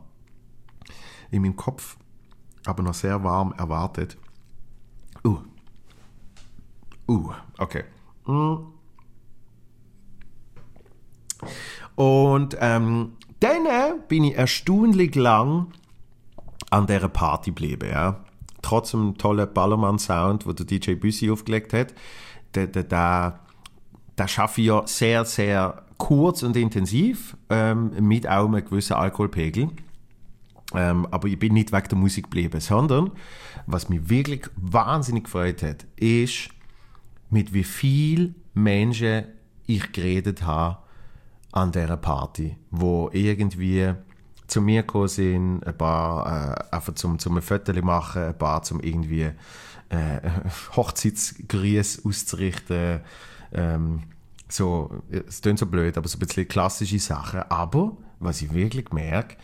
In 1.30 1.42
meinem 1.42 1.56
Kopf, 1.56 1.96
aber 2.64 2.82
noch 2.82 2.94
sehr 2.94 3.22
warm 3.22 3.52
erwartet. 3.58 4.16
Uh. 5.24 5.38
Uh, 7.06 7.32
okay. 7.58 7.84
Mm. 8.28 8.56
Und 11.96 12.56
ähm, 12.60 13.12
dann 13.40 13.66
bin 14.06 14.24
ich 14.24 14.36
erstaunlich 14.36 15.14
lang 15.14 15.68
an 16.70 16.86
dieser 16.86 17.08
Party 17.08 17.50
geblieben. 17.50 17.88
Ja. 17.90 18.24
Trotz 18.62 18.90
dem 18.90 19.16
tollen 19.18 19.52
Ballermann-Sound, 19.52 20.46
wo 20.46 20.52
der 20.52 20.66
DJ 20.66 20.94
Büssi 20.94 21.30
aufgelegt 21.30 21.72
hat, 21.72 21.94
der, 22.54 22.66
der, 22.66 22.84
der, 22.84 23.40
der 24.16 24.28
schaffe 24.28 24.60
ich 24.60 24.66
ja 24.68 24.86
sehr, 24.86 25.24
sehr 25.24 25.82
kurz 25.96 26.42
und 26.42 26.56
intensiv, 26.56 27.36
ähm, 27.50 27.92
mit 28.00 28.28
auch 28.28 28.46
einem 28.46 28.64
gewissen 28.64 28.94
Alkoholpegel. 28.94 29.70
Ähm, 30.74 31.06
aber 31.10 31.28
ich 31.28 31.38
bin 31.38 31.54
nicht 31.54 31.72
wegen 31.72 31.88
der 31.88 31.98
Musik 31.98 32.24
geblieben, 32.24 32.60
sondern 32.60 33.12
was 33.66 33.88
mich 33.88 34.08
wirklich 34.10 34.42
wahnsinnig 34.56 35.24
gefreut 35.24 35.62
hat, 35.62 35.86
ist, 35.96 36.50
mit 37.30 37.52
wie 37.52 37.64
viel 37.64 38.34
Menschen 38.54 39.24
ich 39.66 39.92
geredet 39.92 40.42
habe 40.42 40.78
an 41.52 41.72
dieser 41.72 41.96
Party, 41.96 42.56
wo 42.70 43.10
irgendwie 43.12 43.94
zu 44.46 44.62
mir 44.62 44.82
gekommen 44.82 45.08
sind, 45.08 45.66
ein 45.66 45.76
paar 45.76 46.26
äh, 46.70 46.74
einfach 46.74 46.94
zum, 46.94 47.18
zum 47.18 47.36
ein 47.36 47.42
Foto 47.42 47.72
machen, 47.82 48.22
ein 48.22 48.38
paar 48.38 48.62
zum 48.62 48.80
irgendwie 48.80 49.30
äh, 49.90 50.20
Hochzeitsgrüße 50.76 52.02
auszurichten, 52.04 53.00
ähm, 53.52 54.02
so, 54.48 55.02
es 55.10 55.42
klingt 55.42 55.58
so 55.58 55.66
blöd, 55.66 55.98
aber 55.98 56.08
so 56.08 56.16
ein 56.16 56.20
bisschen 56.20 56.48
klassische 56.48 56.98
Sachen. 56.98 57.42
Aber, 57.50 57.96
was 58.18 58.40
ich 58.42 58.52
wirklich 58.54 58.90
merke, 58.92 59.36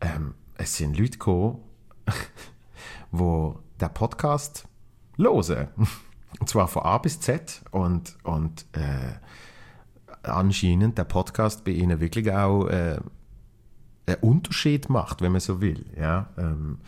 ähm, 0.00 0.34
es 0.56 0.76
sind 0.76 0.98
Leute 0.98 1.12
gekommen, 1.12 1.58
die 3.12 3.52
den 3.80 3.94
Podcast 3.94 4.66
hören. 5.16 5.68
Und 6.38 6.48
zwar 6.48 6.68
von 6.68 6.82
A 6.82 6.98
bis 6.98 7.20
Z. 7.20 7.62
Und, 7.70 8.16
und 8.22 8.66
äh, 8.72 9.14
anscheinend 10.22 10.98
der 10.98 11.04
Podcast 11.04 11.64
bei 11.64 11.72
ihnen 11.72 12.00
wirklich 12.00 12.30
auch 12.32 12.66
äh, 12.66 12.98
einen 14.06 14.16
Unterschied 14.20 14.88
macht, 14.88 15.22
wenn 15.22 15.32
man 15.32 15.40
so 15.40 15.60
will. 15.60 15.86
Ja? 15.98 16.28
Ähm, 16.38 16.78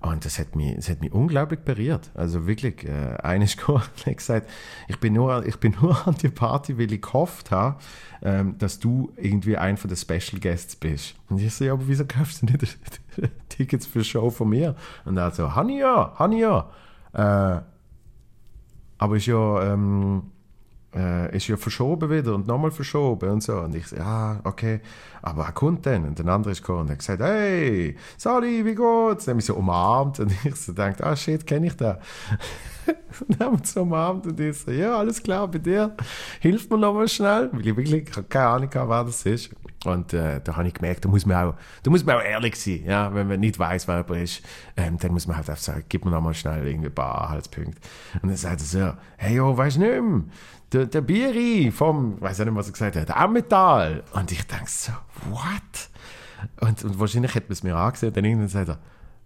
und 0.00 0.24
das 0.24 0.38
hat 0.38 0.56
mich, 0.56 0.76
das 0.76 0.88
hat 0.88 1.02
mich 1.02 1.12
unglaublich 1.12 1.60
berührt. 1.60 2.10
Also 2.14 2.46
wirklich, 2.46 2.84
äh, 2.84 3.16
eines 3.22 3.56
hat 3.68 4.16
gesagt, 4.16 4.48
ich 4.88 4.98
bin, 4.98 5.12
nur, 5.12 5.44
ich 5.44 5.56
bin 5.58 5.76
nur 5.80 6.06
an 6.08 6.14
die 6.14 6.30
Party, 6.30 6.78
weil 6.78 6.90
ich 6.90 7.02
gehofft 7.02 7.50
habe, 7.50 7.76
ähm, 8.22 8.56
dass 8.56 8.78
du 8.78 9.12
irgendwie 9.16 9.58
ein 9.58 9.76
von 9.76 9.88
den 9.88 9.98
Special 9.98 10.40
Guests 10.40 10.74
bist. 10.76 11.16
Und 11.28 11.38
ich 11.38 11.54
so, 11.54 11.64
ja, 11.64 11.74
aber 11.74 11.86
wieso 11.86 12.06
kaufst 12.06 12.42
du 12.42 12.46
nicht 12.46 12.78
Tickets 13.50 13.86
für 13.86 14.02
Show 14.02 14.30
von 14.30 14.48
mir? 14.48 14.74
Und 15.04 15.18
er 15.18 15.32
so, 15.32 15.54
Hania, 15.54 16.14
Hania. 16.18 16.70
Äh, 17.12 17.60
aber 19.00 19.16
ist 19.16 19.26
ja, 19.26 19.72
ähm, 19.72 20.22
äh, 20.94 21.34
ist 21.34 21.48
ja 21.48 21.56
verschoben 21.56 22.10
wieder 22.10 22.34
und 22.34 22.46
nochmal 22.46 22.70
verschoben 22.70 23.30
und 23.30 23.42
so. 23.42 23.54
Und 23.54 23.74
ich 23.74 23.86
so, 23.86 23.96
ja, 23.96 24.40
okay, 24.44 24.80
aber 25.22 25.46
er 25.46 25.52
kommt 25.52 25.86
dann. 25.86 26.04
Und 26.04 26.18
der 26.18 26.26
andere 26.26 26.52
ist 26.52 26.60
gekommen 26.60 26.80
und 26.80 26.90
hat 26.90 26.98
gesagt, 26.98 27.22
hey, 27.22 27.96
sorry, 28.18 28.62
wie 28.62 28.74
geht's? 28.74 29.24
Dann 29.24 29.32
haben 29.32 29.36
mich 29.36 29.46
so 29.46 29.54
umarmt 29.54 30.20
und 30.20 30.32
ich 30.44 30.54
so 30.54 30.72
gedacht, 30.72 31.02
ah, 31.02 31.16
shit, 31.16 31.46
kenne 31.46 31.68
ich 31.68 31.76
da. 31.76 31.98
dann 33.28 33.38
haben 33.38 33.52
wir 33.54 33.60
uns 33.60 33.74
umarmt 33.74 34.26
und 34.26 34.38
ich 34.38 34.58
so, 34.58 34.70
ja, 34.70 34.98
alles 34.98 35.22
klar, 35.22 35.48
bei 35.48 35.58
dir, 35.58 35.96
hilft 36.40 36.70
mir 36.70 36.76
nochmal 36.76 37.08
schnell, 37.08 37.48
weil 37.52 37.66
ich 37.66 37.76
wirklich 37.76 38.04
keine 38.28 38.46
Ahnung 38.48 38.70
habe, 38.74 38.90
wer 38.90 39.04
das 39.04 39.24
ist. 39.24 39.50
Und 39.84 40.12
äh, 40.12 40.40
da 40.44 40.56
habe 40.56 40.68
ich 40.68 40.74
gemerkt, 40.74 41.06
da 41.06 41.08
muss 41.08 41.24
man 41.24 41.36
auch, 41.48 41.54
da 41.82 41.90
muss 41.90 42.04
man 42.04 42.16
auch 42.16 42.22
ehrlich 42.22 42.54
sein, 42.56 42.84
ja, 42.84 43.14
wenn 43.14 43.28
man 43.28 43.40
nicht 43.40 43.58
weiß, 43.58 43.88
wer 43.88 43.98
jemand 43.98 44.22
ist, 44.22 44.42
ähm, 44.76 44.98
dann 44.98 45.12
muss 45.12 45.26
man 45.26 45.38
halt 45.38 45.48
einfach 45.48 45.62
sagen, 45.62 45.84
gib 45.88 46.04
mir 46.04 46.10
nochmal 46.10 46.34
schnell 46.34 46.66
irgendwie 46.66 46.88
ein 46.88 46.94
paar 46.94 47.22
Anhaltspunkte. 47.22 47.80
Und 48.20 48.28
dann 48.28 48.36
sagt 48.36 48.60
er 48.60 48.66
so, 48.66 48.92
hey, 49.16 49.36
jo, 49.36 49.56
weißt 49.56 49.76
du 49.76 49.80
nicht 49.80 50.02
mehr, 50.02 50.22
der, 50.72 50.86
der 50.86 51.00
Biri 51.00 51.70
vom, 51.70 52.20
weiß 52.20 52.40
nicht, 52.40 52.54
was 52.54 52.68
er 52.68 52.72
gesagt 52.72 52.96
hat, 52.96 53.16
Ammetal. 53.16 54.04
Und 54.12 54.30
ich 54.30 54.46
denke 54.46 54.68
so, 54.68 54.92
what? 55.30 55.50
Und, 56.60 56.84
und 56.84 57.00
wahrscheinlich 57.00 57.34
hätte 57.34 57.46
man 57.46 57.52
es 57.52 57.62
mir 57.62 57.76
angesehen, 57.76 58.12
dann 58.12 58.24
irgendwann 58.24 58.48
sagt 58.48 58.68
er, 58.68 58.78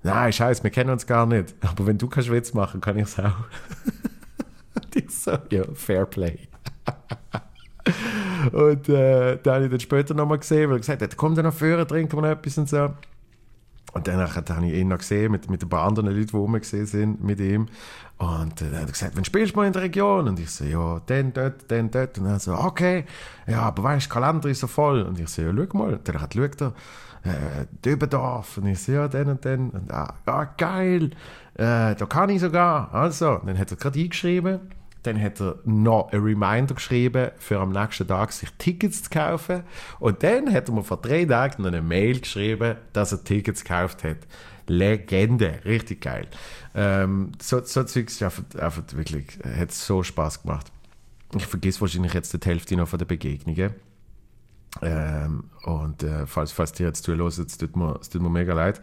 nein, 0.04 0.32
scheiße, 0.32 0.62
wir 0.62 0.70
kennen 0.70 0.90
uns 0.90 1.06
gar 1.06 1.26
nicht, 1.26 1.54
aber 1.62 1.86
wenn 1.86 1.98
du 1.98 2.08
keinen 2.08 2.24
Schwitz 2.24 2.54
machen, 2.54 2.80
kann 2.80 2.96
ich 2.96 3.04
es 3.04 3.18
auch. 3.18 3.24
und 4.74 4.96
ich 4.96 5.10
so, 5.10 5.36
ja, 5.50 5.64
fair 5.74 6.06
play. 6.06 6.38
und 8.52 8.88
äh, 8.88 9.38
da 9.42 9.54
habe 9.54 9.64
ich 9.64 9.70
dann 9.70 9.80
später 9.80 10.14
nochmal 10.14 10.38
gesehen, 10.38 10.70
weil 10.70 10.76
er 10.76 10.80
gesagt 10.80 11.02
hat, 11.02 11.16
komm 11.16 11.34
dann 11.34 11.44
nach 11.44 11.54
vorne, 11.54 11.86
trinken 11.86 12.16
wir 12.16 12.22
noch 12.22 12.28
etwas 12.28 12.58
und 12.58 12.68
so. 12.68 12.90
Und 13.94 14.08
dann 14.08 14.18
habe 14.18 14.66
ich 14.66 14.74
ihn 14.74 14.88
noch 14.88 14.98
gesehen, 14.98 15.30
mit, 15.30 15.48
mit 15.48 15.62
ein 15.62 15.68
paar 15.68 15.86
anderen 15.86 16.08
Leuten, 16.08 16.26
die 16.26 16.36
rum 16.36 16.52
gesehen 16.54 16.86
sind, 16.86 17.22
mit 17.22 17.38
ihm. 17.38 17.68
Und 18.18 18.60
äh, 18.60 18.70
dann 18.70 18.80
hat 18.80 18.88
er 18.88 18.92
gesagt, 18.92 19.16
wann 19.16 19.24
spielst 19.24 19.54
du 19.54 19.58
mal 19.60 19.66
in 19.66 19.72
der 19.72 19.82
Region? 19.82 20.26
Und 20.26 20.40
ich 20.40 20.50
so, 20.50 20.64
ja, 20.64 21.00
dann 21.06 21.32
dort, 21.32 21.70
dann 21.70 21.90
dort. 21.92 22.18
Und 22.18 22.26
er 22.26 22.40
so, 22.40 22.54
okay, 22.54 23.04
ja, 23.46 23.62
aber 23.62 23.84
weißt 23.84 24.06
du, 24.06 24.10
Kalender 24.10 24.48
ist 24.48 24.60
so 24.60 24.66
voll. 24.66 25.02
Und 25.02 25.20
ich 25.20 25.28
so, 25.28 25.42
ja, 25.42 25.52
schau 25.54 25.78
mal. 25.78 25.94
Und 25.94 26.08
dann 26.08 26.20
hat 26.20 26.34
er, 26.34 26.42
er, 26.42 26.72
äh, 27.24 27.66
Dübendorf. 27.84 28.58
Und 28.58 28.66
ich 28.66 28.82
so, 28.82 28.92
ja, 28.92 29.06
dann 29.06 29.28
und 29.28 29.44
dann. 29.44 29.70
Und 29.70 29.92
ah, 29.92 30.14
ja, 30.26 30.44
geil, 30.56 31.10
äh, 31.54 31.94
da 31.94 32.06
kann 32.08 32.30
ich 32.30 32.40
sogar. 32.40 32.92
Also, 32.92 33.40
dann 33.46 33.56
hat 33.56 33.70
er 33.70 33.76
gerade 33.76 34.00
eingeschrieben, 34.00 34.60
dann 35.06 35.20
hat 35.20 35.40
er 35.40 35.58
noch 35.64 36.12
ein 36.12 36.20
Reminder 36.20 36.74
geschrieben, 36.74 37.30
für 37.38 37.60
am 37.60 37.72
nächsten 37.72 38.08
Tag 38.08 38.32
sich 38.32 38.50
Tickets 38.58 39.04
zu 39.04 39.10
kaufen. 39.10 39.62
Und 40.00 40.22
dann 40.22 40.52
hat 40.52 40.68
er 40.68 40.74
mir 40.74 40.82
vor 40.82 40.96
drei 41.00 41.24
Tagen 41.24 41.62
noch 41.62 41.68
eine 41.68 41.82
Mail 41.82 42.20
geschrieben, 42.20 42.76
dass 42.92 43.12
er 43.12 43.22
Tickets 43.22 43.62
gekauft 43.64 44.04
hat. 44.04 44.18
Legende, 44.66 45.60
richtig 45.64 46.00
geil. 46.00 46.26
Ähm, 46.74 47.32
so, 47.40 47.62
so 47.62 47.84
Zeugs 47.84 48.22
einfach, 48.22 48.44
einfach 48.58 48.82
wirklich, 48.92 49.38
hat 49.44 49.72
so 49.72 50.02
Spaß 50.02 50.42
gemacht. 50.42 50.72
Ich 51.34 51.46
vergesse 51.46 51.80
wahrscheinlich 51.80 52.14
jetzt 52.14 52.32
die 52.32 52.48
Hälfte 52.48 52.76
noch 52.76 52.88
von 52.88 52.98
der 52.98 53.06
Begegnungen. 53.06 53.74
Ähm, 54.82 55.44
und 55.64 56.02
äh, 56.02 56.26
falls, 56.26 56.52
falls 56.52 56.72
dir 56.72 56.86
jetzt 56.86 57.04
zuhörst, 57.04 57.38
es 57.38 57.58
tut 57.58 57.72
tut 57.74 58.22
mir 58.22 58.30
mega 58.30 58.54
leid. 58.54 58.80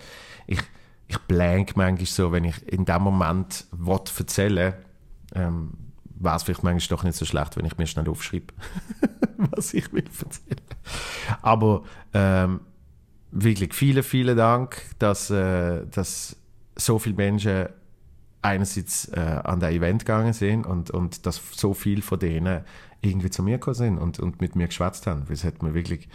Ich, 0.47 0.59
ich 1.07 1.17
blank 1.19 1.75
manchmal 1.75 2.05
so, 2.05 2.31
wenn 2.31 2.45
ich 2.45 2.67
in 2.71 2.85
dem 2.85 3.01
Moment 3.01 3.65
was 3.71 4.17
erzähle, 4.17 4.77
ähm, 5.33 5.71
wäre 6.23 6.35
es 6.35 6.43
vielleicht 6.43 6.63
manchmal 6.63 6.97
doch 6.97 7.03
nicht 7.03 7.17
so 7.17 7.25
schlecht, 7.25 7.57
wenn 7.57 7.65
ich 7.65 7.77
mir 7.77 7.87
schnell 7.87 8.07
aufschreibe, 8.09 8.53
was 9.37 9.73
ich 9.73 9.91
will 9.93 10.03
erzählen. 10.03 10.61
Aber 11.41 11.83
ähm, 12.13 12.61
wirklich 13.31 13.73
vielen, 13.73 14.03
vielen 14.03 14.37
Dank, 14.37 14.83
dass, 14.99 15.29
äh, 15.29 15.85
dass 15.87 16.35
so 16.75 16.99
viele 16.99 17.15
Menschen 17.15 17.67
einerseits 18.41 19.07
äh, 19.09 19.19
an 19.43 19.59
das 19.59 19.71
Event 19.71 20.05
gegangen 20.05 20.33
sind 20.33 20.65
und, 20.65 20.89
und 20.91 21.25
dass 21.25 21.41
so 21.51 21.73
viele 21.73 22.01
von 22.01 22.19
denen 22.19 22.63
irgendwie 23.01 23.29
zu 23.29 23.43
mir 23.43 23.57
gekommen 23.57 23.75
sind 23.75 23.97
und, 23.97 24.19
und 24.19 24.41
mit 24.41 24.55
mir 24.55 24.67
geschwätzt 24.67 25.07
haben. 25.07 25.25
Es 25.29 25.43
hat 25.43 25.63
mir 25.63 25.73
wirklich, 25.73 26.09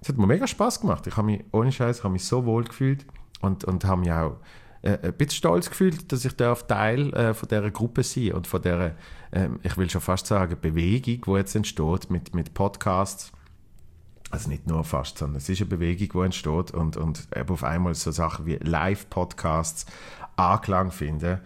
es 0.00 0.08
hat 0.08 0.18
mir 0.18 0.26
mega 0.26 0.46
Spaß 0.46 0.80
gemacht. 0.80 1.06
Ich 1.06 1.16
habe 1.16 1.26
mich, 1.26 1.44
ohne 1.52 1.72
Scheiß, 1.72 2.04
habe 2.04 2.12
mich 2.12 2.24
so 2.24 2.44
wohl 2.44 2.64
gefühlt 2.64 3.06
und, 3.40 3.64
und 3.64 3.84
habe 3.84 4.00
mich 4.00 4.12
auch 4.12 4.36
äh, 4.82 4.98
ein 5.02 5.12
bisschen 5.14 5.38
stolz 5.38 5.68
gefühlt, 5.68 6.10
dass 6.12 6.24
ich 6.24 6.36
darf 6.36 6.66
Teil 6.66 7.12
äh, 7.14 7.34
von 7.34 7.48
dieser 7.48 7.70
Gruppe 7.70 8.02
sein 8.02 8.32
und 8.32 8.46
von 8.46 8.62
dieser, 8.62 8.92
äh, 9.30 9.48
ich 9.62 9.76
will 9.76 9.90
schon 9.90 10.00
fast 10.00 10.26
sagen, 10.26 10.56
Bewegung, 10.60 11.22
die 11.26 11.38
jetzt 11.38 11.54
entsteht 11.54 12.10
mit, 12.10 12.34
mit 12.34 12.54
Podcasts 12.54 13.32
also 14.30 14.48
nicht 14.48 14.66
nur 14.66 14.84
fast, 14.84 15.18
sondern 15.18 15.38
es 15.38 15.48
ist 15.48 15.60
eine 15.60 15.70
Bewegung, 15.70 16.08
die 16.08 16.24
entsteht 16.24 16.70
und, 16.70 16.96
und 16.96 17.26
eben 17.34 17.50
auf 17.50 17.64
einmal 17.64 17.94
so 17.94 18.12
Sachen 18.12 18.46
wie 18.46 18.56
Live-Podcasts 18.56 19.86
Anklang 20.36 20.92
finden. 20.92 21.40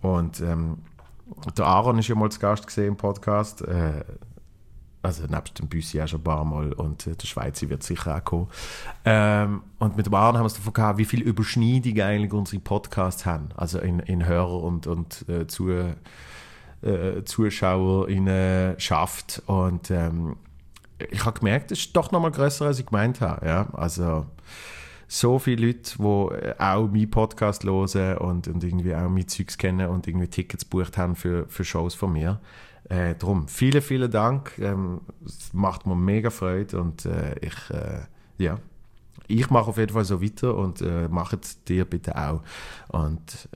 Und 0.00 0.40
ähm, 0.40 0.78
der 1.56 1.66
Aaron 1.66 1.98
ist 1.98 2.08
ja 2.08 2.14
mal 2.14 2.30
zu 2.30 2.38
Gast 2.38 2.66
gesehen 2.66 2.88
im 2.88 2.96
Podcast. 2.96 3.62
Äh, 3.62 4.04
also 5.02 5.24
nebst 5.26 5.58
dem 5.58 5.68
Büssi 5.68 6.00
auch 6.00 6.08
schon 6.08 6.20
ein 6.20 6.24
paar 6.24 6.44
Mal 6.44 6.72
und 6.72 7.06
äh, 7.06 7.14
der 7.14 7.26
Schweizer 7.26 7.68
wird 7.68 7.82
sicher 7.82 8.16
auch 8.16 8.24
kommen. 8.24 8.48
Ähm, 9.04 9.62
und 9.78 9.96
mit 9.96 10.06
dem 10.06 10.14
Aaron 10.14 10.36
haben 10.36 10.44
wir 10.44 10.48
es 10.48 10.54
davon 10.54 10.72
gehabt, 10.72 10.98
wie 10.98 11.04
viel 11.04 11.22
Überschneidung 11.22 12.00
eigentlich 12.00 12.32
unsere 12.32 12.60
Podcasts 12.60 13.24
haben. 13.24 13.50
Also 13.56 13.78
in, 13.78 14.00
in 14.00 14.26
Hörer 14.26 14.62
und, 14.62 14.86
und 14.86 15.28
äh, 15.28 15.46
zu, 15.46 15.70
äh, 15.70 17.24
ZuschauerInnen 17.24 18.78
schafft. 18.80 19.42
Und 19.46 19.90
ähm, 19.90 20.36
ich 21.10 21.24
habe 21.24 21.38
gemerkt, 21.38 21.70
es 21.70 21.80
ist 21.80 21.96
doch 21.96 22.10
noch 22.10 22.20
mal 22.20 22.30
grösser, 22.30 22.66
als 22.66 22.78
ich 22.78 22.86
gemeint 22.86 23.20
habe. 23.20 23.46
Ja? 23.46 23.68
Also 23.72 24.26
so 25.08 25.38
viele 25.38 25.66
Leute, 25.66 25.96
die 25.98 26.60
auch 26.60 26.88
meinen 26.88 27.10
Podcast 27.10 27.64
hören 27.64 28.18
und, 28.18 28.46
und 28.46 28.62
irgendwie 28.62 28.94
auch 28.94 29.08
mein 29.08 29.26
Zeugs 29.26 29.56
kennen 29.56 29.88
und 29.88 30.06
irgendwie 30.06 30.28
Tickets 30.28 30.66
bucht 30.66 30.98
haben 30.98 31.16
für, 31.16 31.46
für 31.48 31.64
Shows 31.64 31.94
von 31.94 32.12
mir. 32.12 32.40
Äh, 32.90 33.14
drum, 33.14 33.48
vielen, 33.48 33.82
vielen 33.82 34.10
Dank. 34.10 34.58
Ähm, 34.58 35.00
es 35.24 35.52
macht 35.54 35.86
mir 35.86 35.96
mega 35.96 36.30
Freude 36.30 36.80
und 36.80 37.06
äh, 37.06 37.34
ich, 37.40 37.70
äh, 37.70 38.02
ja, 38.36 38.58
ich 39.26 39.48
mache 39.50 39.70
auf 39.70 39.78
jeden 39.78 39.92
Fall 39.92 40.04
so 40.04 40.22
weiter 40.22 40.54
und 40.54 40.82
äh, 40.82 41.08
macht 41.08 41.68
dir 41.68 41.84
bitte 41.86 42.16
auch. 42.16 42.42
Und 42.88 43.48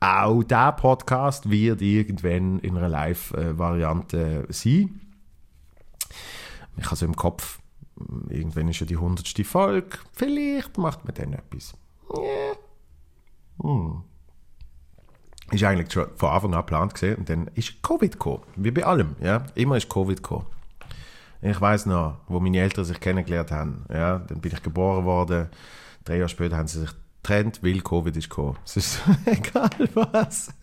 auch 0.00 0.42
der 0.42 0.72
Podcast 0.72 1.48
wird 1.48 1.80
irgendwann 1.80 2.58
in 2.58 2.76
einer 2.76 2.88
Live-Variante 2.88 4.46
sein. 4.48 5.00
Ich 6.76 6.86
habe 6.86 6.96
so 6.96 7.06
im 7.06 7.14
Kopf, 7.14 7.60
irgendwann 8.28 8.68
ist 8.68 8.80
ja 8.80 8.86
die 8.86 8.96
hundertste 8.96 9.44
Folge, 9.44 9.98
vielleicht 10.12 10.78
macht 10.78 11.04
man 11.04 11.14
dann 11.14 11.32
etwas. 11.34 11.74
Yeah. 12.16 12.56
Hm. 13.60 14.02
Ist 15.50 15.64
eigentlich 15.64 15.92
schon 15.92 16.08
von 16.16 16.30
Anfang 16.30 16.54
an 16.54 16.60
geplant 16.60 16.94
gesehen 16.94 17.16
und 17.16 17.28
dann 17.28 17.48
ist 17.54 17.82
Covid 17.82 18.12
gekommen, 18.12 18.42
wie 18.56 18.70
bei 18.70 18.84
allem, 18.84 19.16
ja, 19.20 19.44
immer 19.54 19.76
ist 19.76 19.88
Covid 19.88 20.22
gekommen. 20.22 20.46
Ich 21.42 21.60
weiß 21.60 21.86
noch, 21.86 22.18
wo 22.28 22.40
meine 22.40 22.60
Eltern 22.60 22.84
sich 22.84 23.00
kennengelernt 23.00 23.50
haben, 23.50 23.84
ja, 23.92 24.18
dann 24.18 24.40
bin 24.40 24.52
ich 24.52 24.62
geboren 24.62 25.04
worden, 25.04 25.48
drei 26.04 26.16
Jahre 26.16 26.28
später 26.28 26.56
haben 26.56 26.68
sie 26.68 26.80
sich 26.80 26.90
Trend, 27.22 27.62
weil 27.62 27.80
Covid 27.80 28.16
ist 28.16 28.28
gekommen. 28.28 28.58
Es 28.64 28.76
ist 28.76 29.02
egal 29.26 29.70
was. 29.94 30.52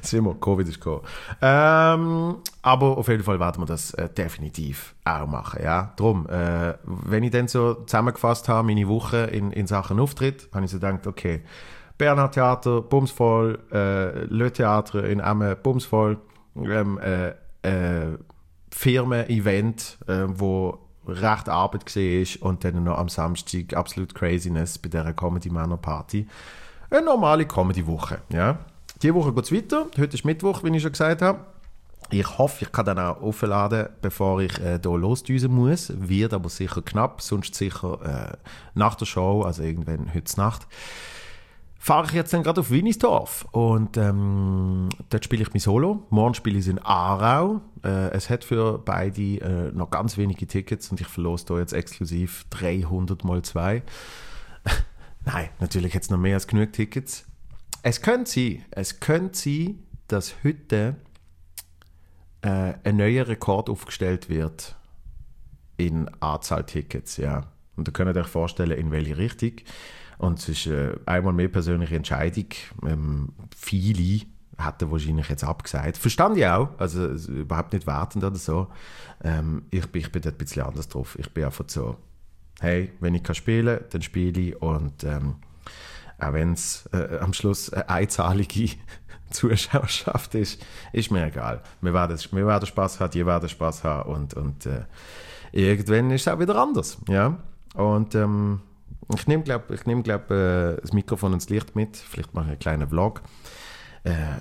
es 0.00 0.04
ist 0.04 0.14
immer, 0.14 0.34
Covid 0.34 0.68
ist 0.68 0.80
gekommen. 0.80 1.02
Ähm, 1.42 2.36
aber 2.62 2.96
auf 2.98 3.08
jeden 3.08 3.24
Fall 3.24 3.40
werden 3.40 3.62
wir 3.62 3.66
das 3.66 3.94
äh, 3.94 4.08
definitiv 4.08 4.94
auch 5.04 5.26
machen. 5.26 5.60
Ja? 5.62 5.92
Drum, 5.96 6.28
äh, 6.28 6.74
wenn 6.84 7.24
ich 7.24 7.32
dann 7.32 7.48
so 7.48 7.74
zusammengefasst 7.74 8.48
habe, 8.48 8.66
meine 8.66 8.86
Woche 8.88 9.24
in, 9.24 9.50
in 9.50 9.66
Sachen 9.66 9.98
Auftritt, 9.98 10.48
habe 10.54 10.64
ich 10.66 10.70
so 10.70 10.78
gedacht, 10.78 11.06
okay, 11.06 11.42
Bernhard 11.98 12.34
Theater, 12.34 12.82
bumsvoll, 12.82 13.58
äh, 13.72 14.24
Le 14.26 14.52
Theater 14.52 15.04
in 15.04 15.20
Amme, 15.20 15.56
bumsvoll, 15.56 16.18
ähm, 16.56 16.98
äh, 16.98 17.30
äh, 17.62 18.18
Firmen-Event, 18.70 19.98
äh, 20.08 20.24
wo 20.26 20.78
recht 21.06 21.48
Arbeit 21.48 21.86
gesehen 21.86 22.26
und 22.40 22.64
dann 22.64 22.84
noch 22.84 22.98
am 22.98 23.08
Samstag 23.08 23.74
absolut 23.74 24.14
Craziness 24.14 24.78
bei 24.78 24.88
dieser 24.88 25.12
Comedy 25.12 25.50
Männer 25.50 25.76
Party. 25.76 26.26
Eine 26.90 27.06
normale 27.06 27.46
Comedy-Woche. 27.46 28.18
Ja. 28.30 28.58
Diese 29.02 29.14
Woche 29.14 29.32
geht 29.32 29.44
es 29.44 29.52
weiter. 29.52 29.86
Heute 29.98 30.16
ist 30.16 30.24
Mittwoch, 30.24 30.62
wie 30.62 30.76
ich 30.76 30.82
schon 30.82 30.92
gesagt 30.92 31.22
habe. 31.22 31.40
Ich 32.10 32.38
hoffe, 32.38 32.64
ich 32.64 32.72
kann 32.72 32.84
dann 32.84 32.98
auch 32.98 33.20
aufladen, 33.22 33.88
bevor 34.02 34.40
ich 34.40 34.58
äh, 34.60 34.78
hier 34.82 34.98
losdüsen 34.98 35.52
muss. 35.52 35.92
Wird 35.96 36.34
aber 36.34 36.48
sicher 36.48 36.82
knapp, 36.82 37.22
sonst 37.22 37.54
sicher 37.54 38.32
äh, 38.32 38.36
nach 38.74 38.94
der 38.94 39.06
Show, 39.06 39.42
also 39.42 39.62
irgendwann 39.62 40.12
heute 40.14 40.36
Nacht 40.36 40.66
fahre 41.84 42.06
ich 42.06 42.12
jetzt 42.12 42.32
dann 42.32 42.42
gerade 42.42 42.62
auf 42.62 42.70
Winnisdorf 42.70 43.46
und 43.52 43.98
ähm, 43.98 44.88
dort 45.10 45.22
spiele 45.22 45.42
ich 45.42 45.52
mein 45.52 45.60
Solo. 45.60 46.06
Morgen 46.08 46.32
spiele 46.32 46.58
ich 46.58 46.66
in 46.66 46.78
Aarau. 46.78 47.60
Äh, 47.84 48.10
es 48.12 48.30
hat 48.30 48.42
für 48.42 48.78
beide 48.78 49.22
äh, 49.22 49.70
noch 49.70 49.90
ganz 49.90 50.16
wenige 50.16 50.46
Tickets 50.46 50.90
und 50.90 51.02
ich 51.02 51.06
verlose 51.06 51.44
hier 51.46 51.58
jetzt 51.58 51.74
exklusiv 51.74 52.46
300 52.48 53.22
mal 53.24 53.42
2. 53.42 53.82
Nein, 55.26 55.50
natürlich 55.60 55.94
es 55.94 56.08
noch 56.08 56.16
mehr 56.16 56.36
als 56.36 56.46
genug 56.46 56.72
Tickets. 56.72 57.26
Es 57.82 58.00
könnte 58.00 58.30
sein, 58.30 58.64
es 58.70 59.00
könnte 59.00 59.38
sein, 59.38 59.80
dass 60.08 60.36
heute 60.42 60.96
äh, 62.40 62.72
ein 62.82 62.96
neuer 62.96 63.28
Rekord 63.28 63.68
aufgestellt 63.68 64.30
wird 64.30 64.74
in 65.76 66.08
Anzahl 66.20 66.64
Tickets, 66.64 67.18
ja. 67.18 67.42
Und 67.76 67.88
da 67.88 67.92
könnt 67.92 68.16
ihr 68.16 68.20
euch 68.22 68.26
vorstellen, 68.26 68.78
in 68.78 68.90
welche 68.90 69.18
Richtung. 69.18 69.52
Und 70.18 70.38
es 70.38 70.48
ist 70.48 70.66
äh, 70.66 70.94
einmal 71.06 71.32
mehr 71.32 71.48
persönliche 71.48 71.96
Entscheidung. 71.96 72.46
Ähm, 72.86 73.32
viele 73.56 74.22
hätten 74.58 74.90
wahrscheinlich 74.90 75.28
jetzt 75.28 75.44
abgesagt. 75.44 75.96
Verstand 75.96 76.36
ich 76.36 76.46
auch, 76.46 76.68
also 76.78 77.06
überhaupt 77.32 77.72
nicht 77.72 77.86
wertend 77.86 78.24
oder 78.24 78.36
so. 78.36 78.68
Ähm, 79.22 79.64
ich, 79.70 79.86
bin, 79.86 80.02
ich 80.02 80.12
bin 80.12 80.22
dort 80.22 80.34
ein 80.34 80.38
bisschen 80.38 80.62
anders 80.62 80.88
drauf. 80.88 81.16
Ich 81.18 81.30
bin 81.32 81.44
einfach 81.44 81.64
so, 81.66 81.96
hey, 82.60 82.92
wenn 83.00 83.14
ich 83.14 83.22
kann 83.22 83.34
spielen 83.34 83.80
dann 83.90 84.02
spiele 84.02 84.40
ich 84.40 84.62
und 84.62 85.04
ähm, 85.04 85.36
auch 86.18 86.32
wenn 86.32 86.52
es 86.52 86.88
äh, 86.92 87.18
am 87.20 87.32
Schluss 87.32 87.72
eine 87.72 87.88
einzahlige 87.88 88.76
Zuschauerschaft 89.30 90.34
ist, 90.34 90.64
ist 90.92 91.10
mir 91.10 91.26
egal. 91.26 91.62
Wir 91.80 91.92
werden, 91.92 92.18
wir 92.30 92.46
werden 92.46 92.66
Spaß 92.66 93.00
haben, 93.00 93.18
ihr 93.18 93.26
werdet 93.26 93.50
Spaß 93.50 93.84
haben 93.84 94.12
und, 94.12 94.34
und 94.34 94.66
äh, 94.66 94.84
irgendwann 95.52 96.10
ist 96.10 96.26
es 96.26 96.28
auch 96.28 96.38
wieder 96.38 96.56
anders. 96.56 96.98
Ja? 97.08 97.38
Und 97.74 98.14
ähm, 98.14 98.60
ich 99.14 99.26
nehme, 99.26 99.42
glaube 99.42 99.74
ich, 99.74 99.86
nehm, 99.86 100.02
glaub, 100.02 100.30
äh, 100.30 100.76
das 100.76 100.92
Mikrofon 100.92 101.32
und 101.32 101.42
das 101.42 101.50
Licht 101.50 101.76
mit. 101.76 101.96
Vielleicht 101.96 102.34
mache 102.34 102.46
ich 102.46 102.50
einen 102.50 102.58
kleinen 102.58 102.88
Vlog. 102.88 103.22
Äh, 104.04 104.36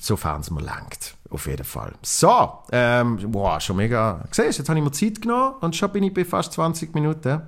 sofern 0.00 0.40
es 0.40 0.50
mir 0.50 0.62
langt. 0.62 1.14
Auf 1.30 1.46
jeden 1.46 1.64
Fall. 1.64 1.92
So, 2.02 2.62
ähm, 2.72 3.18
wow, 3.28 3.60
schon 3.60 3.76
mega. 3.76 4.24
Siehst 4.30 4.58
jetzt 4.58 4.68
habe 4.68 4.78
ich 4.78 4.84
mir 4.84 4.92
Zeit 4.92 5.20
genommen 5.20 5.56
und 5.60 5.76
schon 5.76 5.90
bin 5.92 6.04
ich 6.04 6.14
bei 6.14 6.24
fast 6.24 6.52
20 6.54 6.94
Minuten. 6.94 7.42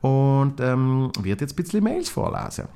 Und 0.00 0.60
ähm, 0.60 1.10
werde 1.20 1.44
jetzt 1.44 1.52
ein 1.52 1.56
bisschen 1.56 1.82
Mails 1.82 2.08
vorlesen. 2.08 2.68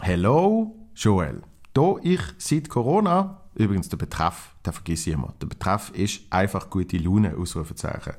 Hello, 0.00 0.74
Joel. 0.94 1.42
Da 1.74 1.94
ich 2.02 2.20
seit 2.38 2.68
Corona, 2.68 3.42
übrigens 3.54 3.88
der 3.88 3.96
Betreff, 3.96 4.54
der 4.64 4.72
vergesse 4.72 5.10
ich 5.10 5.14
immer, 5.14 5.34
der 5.40 5.46
Betreff 5.46 5.90
ist 5.90 6.22
einfach 6.30 6.70
gute 6.70 6.98
Laune, 6.98 7.36
Ausrufezeichen. 7.36 8.14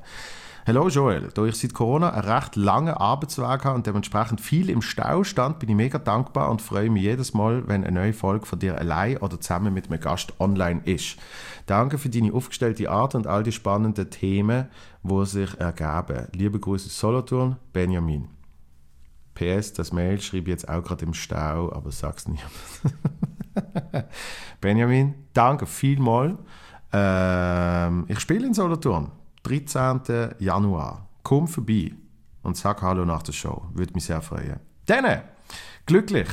Hallo 0.66 0.88
Joel, 0.88 1.30
da 1.32 1.46
ich 1.46 1.56
seit 1.56 1.72
Corona 1.72 2.10
einen 2.10 2.28
recht 2.28 2.54
langen 2.54 2.92
Arbeitsweg 2.92 3.64
habe 3.64 3.76
und 3.76 3.86
dementsprechend 3.86 4.42
viel 4.42 4.68
im 4.68 4.82
Stau 4.82 5.24
stand, 5.24 5.58
bin 5.58 5.70
ich 5.70 5.74
mega 5.74 5.98
dankbar 5.98 6.50
und 6.50 6.60
freue 6.60 6.90
mich 6.90 7.02
jedes 7.02 7.32
Mal, 7.32 7.66
wenn 7.66 7.82
eine 7.82 7.98
neue 7.98 8.12
Folge 8.12 8.44
von 8.44 8.58
dir 8.58 8.78
allein 8.78 9.16
oder 9.16 9.40
zusammen 9.40 9.72
mit 9.72 9.90
einem 9.90 10.00
Gast 10.00 10.34
online 10.38 10.82
ist. 10.84 11.16
Danke 11.64 11.96
für 11.96 12.10
deine 12.10 12.34
aufgestellte 12.34 12.90
Art 12.90 13.14
und 13.14 13.26
all 13.26 13.42
die 13.42 13.52
spannenden 13.52 14.10
Themen, 14.10 14.68
die 15.02 15.26
sich 15.26 15.58
ergeben. 15.58 16.26
Liebe 16.34 16.60
Grüße 16.60 16.90
Solothurn, 16.90 17.56
Benjamin. 17.72 18.28
PS, 19.34 19.72
das 19.72 19.92
Mail 19.92 20.20
schreibe 20.20 20.50
ich 20.50 20.56
jetzt 20.56 20.68
auch 20.68 20.82
gerade 20.82 21.06
im 21.06 21.14
Stau, 21.14 21.72
aber 21.72 21.90
sag's 21.90 22.28
nicht. 22.28 22.44
Benjamin, 24.60 25.14
danke 25.32 25.64
vielmals. 25.64 26.34
Ähm, 26.92 28.04
ich 28.08 28.20
spiele 28.20 28.46
in 28.46 28.52
Solothurn. 28.52 29.10
13. 29.42 30.34
Januar. 30.38 31.08
Komm 31.22 31.48
vorbei 31.48 31.92
und 32.42 32.56
sag 32.56 32.82
Hallo 32.82 33.04
nach 33.04 33.22
der 33.22 33.32
Show. 33.32 33.62
Würde 33.74 33.94
mich 33.94 34.04
sehr 34.04 34.22
freuen. 34.22 34.60
Denne, 34.88 35.24
glücklich. 35.86 36.28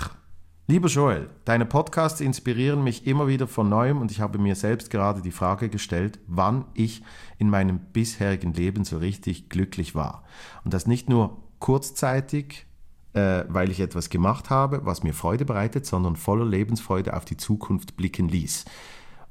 Lieber 0.70 0.90
Joel, 0.90 1.30
deine 1.46 1.66
Podcasts 1.66 2.20
inspirieren 2.20 2.84
mich 2.84 3.08
immer 3.08 3.28
wieder 3.28 3.48
von 3.48 3.70
neuem 3.70 4.02
und 4.02 4.12
ich 4.12 4.20
habe 4.20 4.38
mir 4.38 4.56
selbst 4.56 4.90
gerade 4.90 5.22
die 5.22 5.32
Frage 5.32 5.70
gestellt, 5.70 6.20
wann 6.28 6.66
ich 6.74 7.04
in 7.38 7.50
meinem 7.50 7.80
bisherigen 7.80 8.54
Leben 8.54 8.84
so 8.84 8.98
richtig 8.98 9.48
glücklich 9.50 9.96
war. 9.96 10.24
Und 10.66 10.74
das 10.74 10.86
nicht 10.86 11.08
nur 11.08 11.42
kurzzeitig, 11.60 12.66
äh, 13.14 13.46
weil 13.48 13.72
ich 13.72 13.80
etwas 13.80 14.10
gemacht 14.10 14.50
habe, 14.50 14.82
was 14.84 15.04
mir 15.04 15.14
Freude 15.14 15.46
bereitet, 15.46 15.86
sondern 15.86 16.18
voller 16.18 16.46
Lebensfreude 16.46 17.16
auf 17.16 17.24
die 17.24 17.38
Zukunft 17.38 17.96
blicken 17.96 18.28
ließ. 18.28 18.66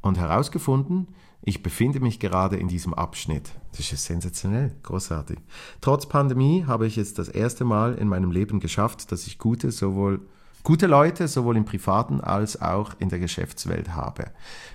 Und 0.00 0.18
herausgefunden, 0.18 1.08
ich 1.46 1.62
befinde 1.62 2.00
mich 2.00 2.18
gerade 2.18 2.56
in 2.56 2.66
diesem 2.66 2.92
Abschnitt. 2.92 3.52
Das 3.70 3.92
ist 3.92 4.04
sensationell, 4.04 4.72
großartig. 4.82 5.38
Trotz 5.80 6.06
Pandemie 6.06 6.64
habe 6.66 6.88
ich 6.88 6.98
es 6.98 7.14
das 7.14 7.28
erste 7.28 7.64
Mal 7.64 7.94
in 7.94 8.08
meinem 8.08 8.32
Leben 8.32 8.58
geschafft, 8.58 9.12
dass 9.12 9.28
ich 9.28 9.38
gute, 9.38 9.70
sowohl, 9.70 10.22
gute 10.64 10.88
Leute 10.88 11.28
sowohl 11.28 11.56
im 11.56 11.64
privaten 11.64 12.20
als 12.20 12.60
auch 12.60 12.94
in 12.98 13.10
der 13.10 13.20
Geschäftswelt 13.20 13.94
habe. 13.94 14.32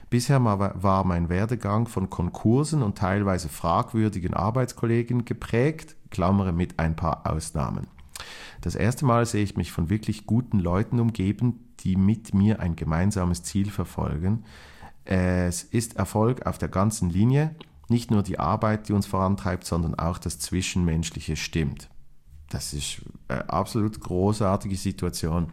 Bisher 0.09 0.41
war 0.41 1.03
mein 1.03 1.27
Werdegang 1.27 1.89
von 1.89 2.09
Konkursen 2.09 2.83
und 2.83 2.97
teilweise 2.97 3.49
fragwürdigen 3.49 4.33
Arbeitskollegen 4.33 5.25
geprägt, 5.25 5.97
klammere 6.09 6.53
mit 6.53 6.79
ein 6.79 6.95
paar 6.95 7.29
Ausnahmen. 7.29 7.87
Das 8.61 8.75
erste 8.75 9.03
Mal 9.03 9.25
sehe 9.25 9.43
ich 9.43 9.57
mich 9.57 9.73
von 9.73 9.89
wirklich 9.89 10.25
guten 10.25 10.59
Leuten 10.59 11.01
umgeben, 11.01 11.65
die 11.81 11.97
mit 11.97 12.33
mir 12.33 12.61
ein 12.61 12.77
gemeinsames 12.77 13.43
Ziel 13.43 13.69
verfolgen, 13.69 14.45
es 15.05 15.63
ist 15.63 15.95
Erfolg 15.95 16.45
auf 16.45 16.57
der 16.57 16.69
ganzen 16.69 17.09
Linie. 17.09 17.55
Nicht 17.89 18.11
nur 18.11 18.23
die 18.23 18.39
Arbeit, 18.39 18.87
die 18.87 18.93
uns 18.93 19.05
vorantreibt, 19.05 19.65
sondern 19.65 19.95
auch 19.95 20.17
das 20.17 20.39
Zwischenmenschliche 20.39 21.35
stimmt. 21.35 21.89
Das 22.49 22.73
ist 22.73 23.01
eine 23.27 23.49
absolut 23.49 23.99
großartige 23.99 24.75
Situation. 24.75 25.51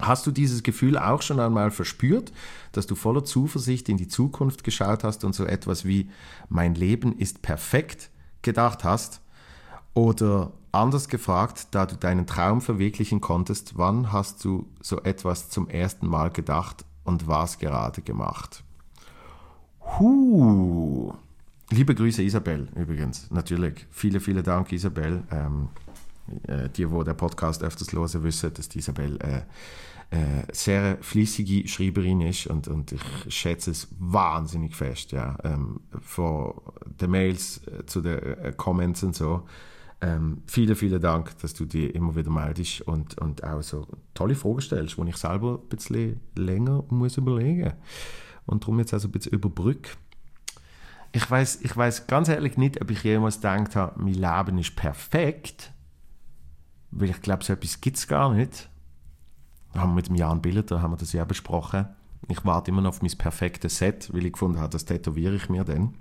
Hast 0.00 0.26
du 0.26 0.30
dieses 0.30 0.62
Gefühl 0.62 0.96
auch 0.96 1.22
schon 1.22 1.40
einmal 1.40 1.72
verspürt, 1.72 2.32
dass 2.70 2.86
du 2.86 2.94
voller 2.94 3.24
Zuversicht 3.24 3.88
in 3.88 3.96
die 3.96 4.06
Zukunft 4.06 4.62
geschaut 4.62 5.02
hast 5.02 5.24
und 5.24 5.34
so 5.34 5.44
etwas 5.44 5.84
wie 5.84 6.08
mein 6.48 6.76
Leben 6.76 7.18
ist 7.18 7.42
perfekt 7.42 8.10
gedacht 8.42 8.84
hast? 8.84 9.20
Oder 9.94 10.52
anders 10.70 11.08
gefragt, 11.08 11.68
da 11.72 11.84
du 11.86 11.96
deinen 11.96 12.26
Traum 12.26 12.60
verwirklichen 12.60 13.20
konntest, 13.20 13.76
wann 13.76 14.12
hast 14.12 14.44
du 14.44 14.68
so 14.80 15.02
etwas 15.02 15.50
zum 15.50 15.68
ersten 15.68 16.06
Mal 16.06 16.30
gedacht 16.30 16.84
und 17.08 17.26
was 17.26 17.58
gerade 17.58 18.02
gemacht? 18.02 18.62
Huh. 19.98 21.12
Liebe 21.70 21.94
Grüße 21.94 22.22
Isabel 22.22 22.68
übrigens, 22.76 23.30
natürlich. 23.30 23.86
Viele, 23.90 24.20
vielen 24.20 24.44
Dank 24.44 24.72
Isabel. 24.72 25.22
Ähm, 25.30 25.68
äh, 26.46 26.68
die, 26.68 26.90
wo 26.90 27.02
der 27.02 27.14
Podcast 27.14 27.62
öfters 27.62 27.92
hören, 27.92 28.22
wissen, 28.22 28.52
dass 28.52 28.74
Isabel 28.76 29.18
äh, 29.22 29.38
äh, 30.10 30.44
sehr 30.52 30.98
fließige 31.00 31.66
Schreiberin 31.68 32.20
ist 32.20 32.46
und, 32.46 32.68
und 32.68 32.92
ich 32.92 33.02
schätze 33.28 33.70
es 33.70 33.88
wahnsinnig 33.98 34.76
fest, 34.76 35.12
ja. 35.12 35.36
Ähm, 35.44 35.80
von 36.00 36.54
den 37.00 37.10
Mails 37.10 37.62
äh, 37.66 37.86
zu 37.86 38.02
den 38.02 38.18
äh, 38.18 38.52
Comments 38.56 39.02
und 39.02 39.16
so. 39.16 39.46
Ähm, 40.00 40.42
vielen, 40.46 40.76
vielen 40.76 41.00
Dank, 41.00 41.36
dass 41.38 41.54
du 41.54 41.64
dir 41.64 41.92
immer 41.94 42.14
wieder 42.14 42.30
meldest 42.30 42.82
und, 42.82 43.18
und 43.18 43.42
auch 43.42 43.62
so 43.62 43.86
tolle 44.14 44.36
Fragen 44.36 44.60
stellst, 44.60 44.96
wo 44.96 45.04
ich 45.04 45.16
selber 45.16 45.60
ein 45.60 45.68
bisschen 45.68 46.20
länger 46.36 46.84
muss 46.88 47.16
überlegen 47.16 47.72
und 48.46 48.62
darum 48.62 48.78
jetzt 48.78 48.94
also 48.94 49.08
ein 49.08 49.12
bisschen 49.12 49.32
überbrücke. 49.32 49.90
Ich 51.12 51.28
weiß 51.28 51.62
ich 51.62 51.72
ganz 52.06 52.28
ehrlich 52.28 52.56
nicht, 52.56 52.80
ob 52.80 52.90
ich 52.90 53.02
jemals 53.02 53.36
gedacht 53.36 53.74
habe, 53.74 54.00
mein 54.00 54.14
Leben 54.14 54.58
ist 54.58 54.76
perfekt, 54.76 55.72
weil 56.90 57.10
ich 57.10 57.20
glaube, 57.20 57.44
so 57.44 57.52
etwas 57.52 57.80
gibt 57.80 57.96
es 57.96 58.06
gar 58.06 58.32
nicht. 58.32 58.68
Da 59.72 59.80
haben 59.80 59.90
wir 59.90 59.96
mit 59.96 60.08
dem 60.08 60.14
Jan 60.14 60.42
Billeter 60.42 60.80
haben 60.80 60.92
wir 60.92 60.96
das 60.96 61.12
ja 61.12 61.24
besprochen. 61.24 61.88
Ich 62.28 62.44
warte 62.44 62.70
immer 62.70 62.82
noch 62.82 62.90
auf 62.90 63.02
mein 63.02 63.16
perfektes 63.16 63.78
Set, 63.78 64.12
weil 64.12 64.26
ich 64.26 64.32
gefunden 64.32 64.60
habe, 64.60 64.70
das 64.70 64.84
tätowiere 64.84 65.34
ich 65.34 65.48
mir 65.48 65.64
dann. 65.64 65.94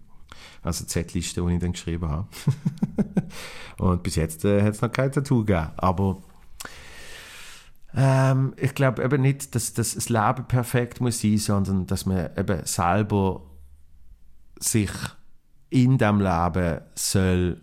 Also 0.62 0.86
Z-Liste, 0.86 1.42
die 1.42 1.54
ich 1.54 1.60
dann 1.60 1.72
geschrieben 1.72 2.10
habe. 2.10 2.28
und 3.78 4.04
bis 4.04 4.16
jetzt 4.16 4.44
äh, 4.46 4.62
hat 4.62 4.74
es 4.74 4.82
noch 4.82 4.92
kein 4.92 5.12
Tattoo 5.12 5.46
gegeben. 5.46 5.72
Aber 5.78 6.22
ähm, 7.96 8.54
ich 8.58 8.76
glaube 8.76 9.04
eben 9.04 9.22
nicht, 9.22 9.56
dass, 9.56 9.74
dass 9.74 9.96
das 9.96 10.10
Leben 10.10 10.46
perfekt 10.48 11.02
muss 11.02 11.22
sein, 11.22 11.38
sondern 11.38 11.88
dass 11.88 12.06
man 12.06 12.30
eben 12.38 12.66
selber 12.66 13.44
sich 14.60 14.92
in 15.70 15.98
dem 15.98 16.20
Leben 16.20 16.82
soll 16.96 17.62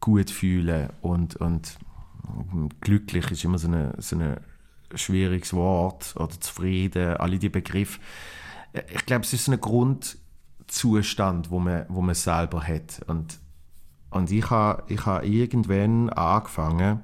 gut 0.00 0.30
fühlen 0.30 0.90
und, 1.00 1.36
und 1.36 1.78
glücklich 2.80 3.30
ist 3.30 3.44
immer 3.44 3.58
so 3.58 3.68
ein 3.68 3.92
so 3.98 4.16
eine 4.16 4.40
schwieriges 4.94 5.52
Wort 5.52 6.14
oder 6.16 6.40
zufrieden, 6.40 7.16
alle 7.16 7.38
die 7.38 7.48
Begriffe. 7.48 8.00
Ich 8.92 9.06
glaube, 9.06 9.24
es 9.24 9.32
ist 9.32 9.46
so 9.46 9.52
ein 9.52 9.60
Grund, 9.60 10.18
Zustand, 10.66 11.50
wo 11.50 11.58
man, 11.58 11.86
wo 11.88 12.00
man 12.00 12.14
selber 12.14 12.62
hat. 12.62 13.00
Und, 13.06 13.38
und 14.10 14.30
ich 14.30 14.50
habe 14.50 14.82
ich 14.92 15.04
ha 15.06 15.22
irgendwann 15.22 16.10
angefangen, 16.10 17.02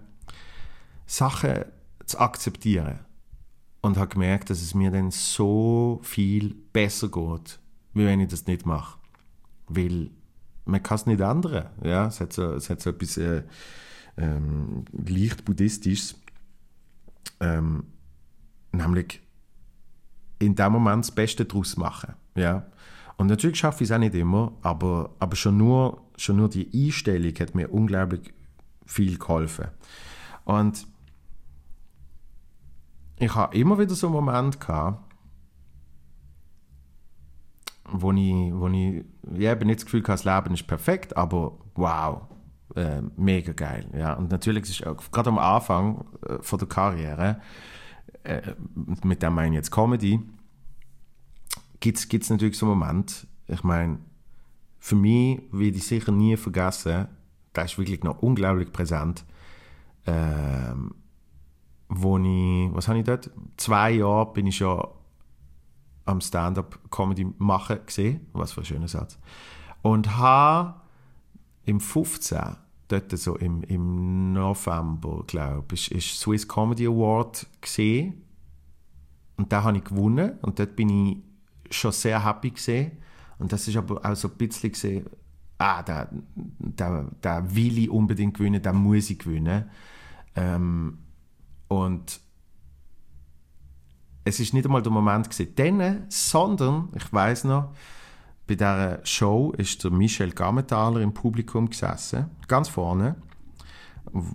Sachen 1.07 1.65
zu 2.07 2.19
akzeptieren. 2.19 3.01
Und 3.81 3.97
habe 3.97 4.09
gemerkt, 4.09 4.49
dass 4.51 4.63
es 4.63 4.75
mir 4.75 4.93
dann 4.93 5.11
so 5.11 6.01
viel 6.05 6.55
besser 6.73 7.09
geht, 7.09 7.59
wie 7.95 8.07
wenn 8.07 8.21
ich 8.21 8.29
das 8.29 8.47
nicht 8.47 8.65
mache. 8.65 8.97
Weil 9.67 10.11
man 10.65 10.83
kann 10.83 10.95
es 10.97 11.07
nicht 11.07 11.21
ändern. 11.21 11.69
Ja? 11.83 12.07
Es, 12.07 12.21
hat 12.21 12.33
so, 12.33 12.55
es 12.55 12.71
hat 12.71 12.81
so 12.81 12.91
etwas 12.91 13.17
äh, 13.17 13.43
ähm, 14.17 14.85
leicht 14.93 15.45
buddhistisches. 15.45 16.15
Ähm, 17.41 17.85
nämlich 18.73 19.21
in 20.39 20.55
dem 20.55 20.73
Moment 20.73 21.05
das 21.05 21.11
Beste 21.13 21.45
daraus 21.45 21.77
machen. 21.77 22.15
Ja? 22.35 22.67
Und 23.17 23.27
natürlich 23.29 23.59
schaffe 23.59 23.85
ich 23.85 23.91
es 23.91 23.95
auch 23.95 23.99
nicht 23.99 24.15
immer, 24.15 24.53
aber, 24.63 25.11
aber 25.19 25.37
schon, 25.37 25.57
nur, 25.57 26.03
schon 26.17 26.37
nur 26.37 26.49
die 26.49 26.69
Einstellung 26.75 27.33
hat 27.39 27.55
mir 27.55 27.73
unglaublich 27.73 28.33
viel 28.87 29.19
geholfen. 29.19 29.69
Und 30.45 30.87
ich 33.19 33.35
habe 33.35 33.57
immer 33.57 33.79
wieder 33.79 33.95
so 33.95 34.09
einen 34.09 34.15
Moment 34.15 34.61
gehabt, 34.61 35.13
wo 37.93 38.13
ich, 38.13 38.53
wo 38.55 38.69
ich 38.69 39.05
ja, 39.39 39.53
eben 39.53 39.67
nicht 39.67 39.81
das 39.81 39.85
Gefühl 39.85 40.03
hatte, 40.03 40.13
das 40.13 40.25
Leben 40.25 40.55
ist 40.55 40.67
perfekt, 40.67 41.17
aber 41.17 41.59
wow, 41.75 42.23
äh, 42.75 43.03
mega 43.17 43.53
geil. 43.53 43.87
Ja. 43.97 44.15
Und 44.15 44.31
natürlich 44.31 44.69
ist 44.69 44.87
auch, 44.87 44.97
gerade 45.11 45.31
am 45.31 45.39
Anfang 45.39 46.05
äh, 46.27 46.39
von 46.41 46.59
der 46.59 46.69
Karriere, 46.69 47.41
äh, 48.25 48.55
mit 49.05 49.23
dem 49.23 49.35
meine 49.35 49.51
ich 49.51 49.57
jetzt 49.57 49.71
Comedy, 49.71 50.21
gibt 51.83 52.25
es 52.25 52.31
natürlich 52.31 52.57
so 52.57 52.67
einen 52.67 52.79
Moment, 52.79 53.27
ich 53.47 53.63
meine, 53.65 53.99
für 54.79 54.97
mich 54.97 55.41
werde 55.53 55.77
ich 55.77 55.87
sicher 55.87 56.13
nie 56.13 56.37
vergessen, 56.37 57.09
das 57.53 57.73
ist 57.73 57.79
wirklich 57.79 58.03
noch 58.03 58.23
unglaublich 58.23 58.73
präsent, 58.73 59.25
ähm, 60.07 60.95
wo 61.89 62.19
ich, 62.19 62.75
was 62.75 62.89
habe 62.89 62.99
ich 62.99 63.05
dort? 63.05 63.31
Zwei 63.57 63.93
Jahre 63.93 64.33
bin 64.33 64.47
ich 64.47 64.57
schon 64.57 64.83
am 66.05 66.21
Stand-up-Comedy 66.21 67.33
machen 67.39 67.79
gesehen, 67.85 68.27
was 68.33 68.53
für 68.53 68.63
ein 68.63 68.65
schöner 68.65 68.89
Satz, 68.89 69.19
und 69.83 70.17
habe 70.17 70.75
im 71.65 71.81
15 71.81 72.57
dort 72.89 73.17
so 73.19 73.37
im, 73.37 73.63
im 73.65 74.33
November, 74.33 75.25
glaube 75.27 75.75
ich, 75.75 75.91
ist 75.93 76.19
Swiss 76.19 76.47
Comedy 76.47 76.87
Award 76.87 77.47
gesehen 77.61 78.23
und 79.37 79.53
da 79.53 79.63
habe 79.63 79.79
ich 79.79 79.85
gewonnen 79.85 80.39
und 80.43 80.59
dort 80.59 80.77
bin 80.77 80.89
ich 80.89 81.32
schon 81.71 81.93
sehr 81.93 82.25
happy 82.25 82.51
gesehen. 82.51 82.93
Und 83.39 83.53
das 83.53 83.67
ist 83.67 83.77
aber 83.77 84.05
auch 84.05 84.15
so 84.15 84.29
ein 84.29 84.37
bisschen 84.37 84.73
gesehen, 84.73 85.07
ah, 85.59 85.83
da, 85.83 86.09
da, 86.59 87.07
da 87.21 87.55
will 87.55 87.79
ich 87.79 87.91
unbedingt 87.91 88.37
gewinnen, 88.37 88.63
da 88.63 88.73
muss 88.73 89.11
ich 89.11 89.19
gewinnen. 89.19 89.71
Ähm, 90.35 90.99
und 91.69 92.21
es 94.25 94.41
ist 94.41 94.55
nicht 94.55 94.67
einmal 94.67 94.83
der 94.83 94.93
Moment 94.93 95.29
gesehen, 95.29 95.55
denen, 95.55 96.05
sondern, 96.09 96.89
ich 96.95 97.13
weiß 97.13 97.45
noch, 97.45 97.75
bei 98.47 98.55
dieser 98.55 99.05
Show 99.05 99.53
ist 99.57 99.83
der 99.85 99.91
Michel 99.91 100.33
Gammenthaler 100.33 101.01
im 101.01 101.15
Publikum 101.15 101.71
gesessen, 101.71 102.27
ganz 102.49 102.69
vorne. 102.69 103.17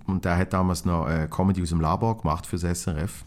Und 0.06 0.24
der 0.24 0.36
hat 0.36 0.52
damals 0.52 0.84
noch 0.84 1.08
äh, 1.08 1.28
Comedy 1.30 1.62
aus 1.62 1.68
dem 1.68 1.80
Labor 1.80 2.18
gemacht 2.18 2.46
für 2.46 2.58
das 2.58 2.82
SRF. 2.82 3.24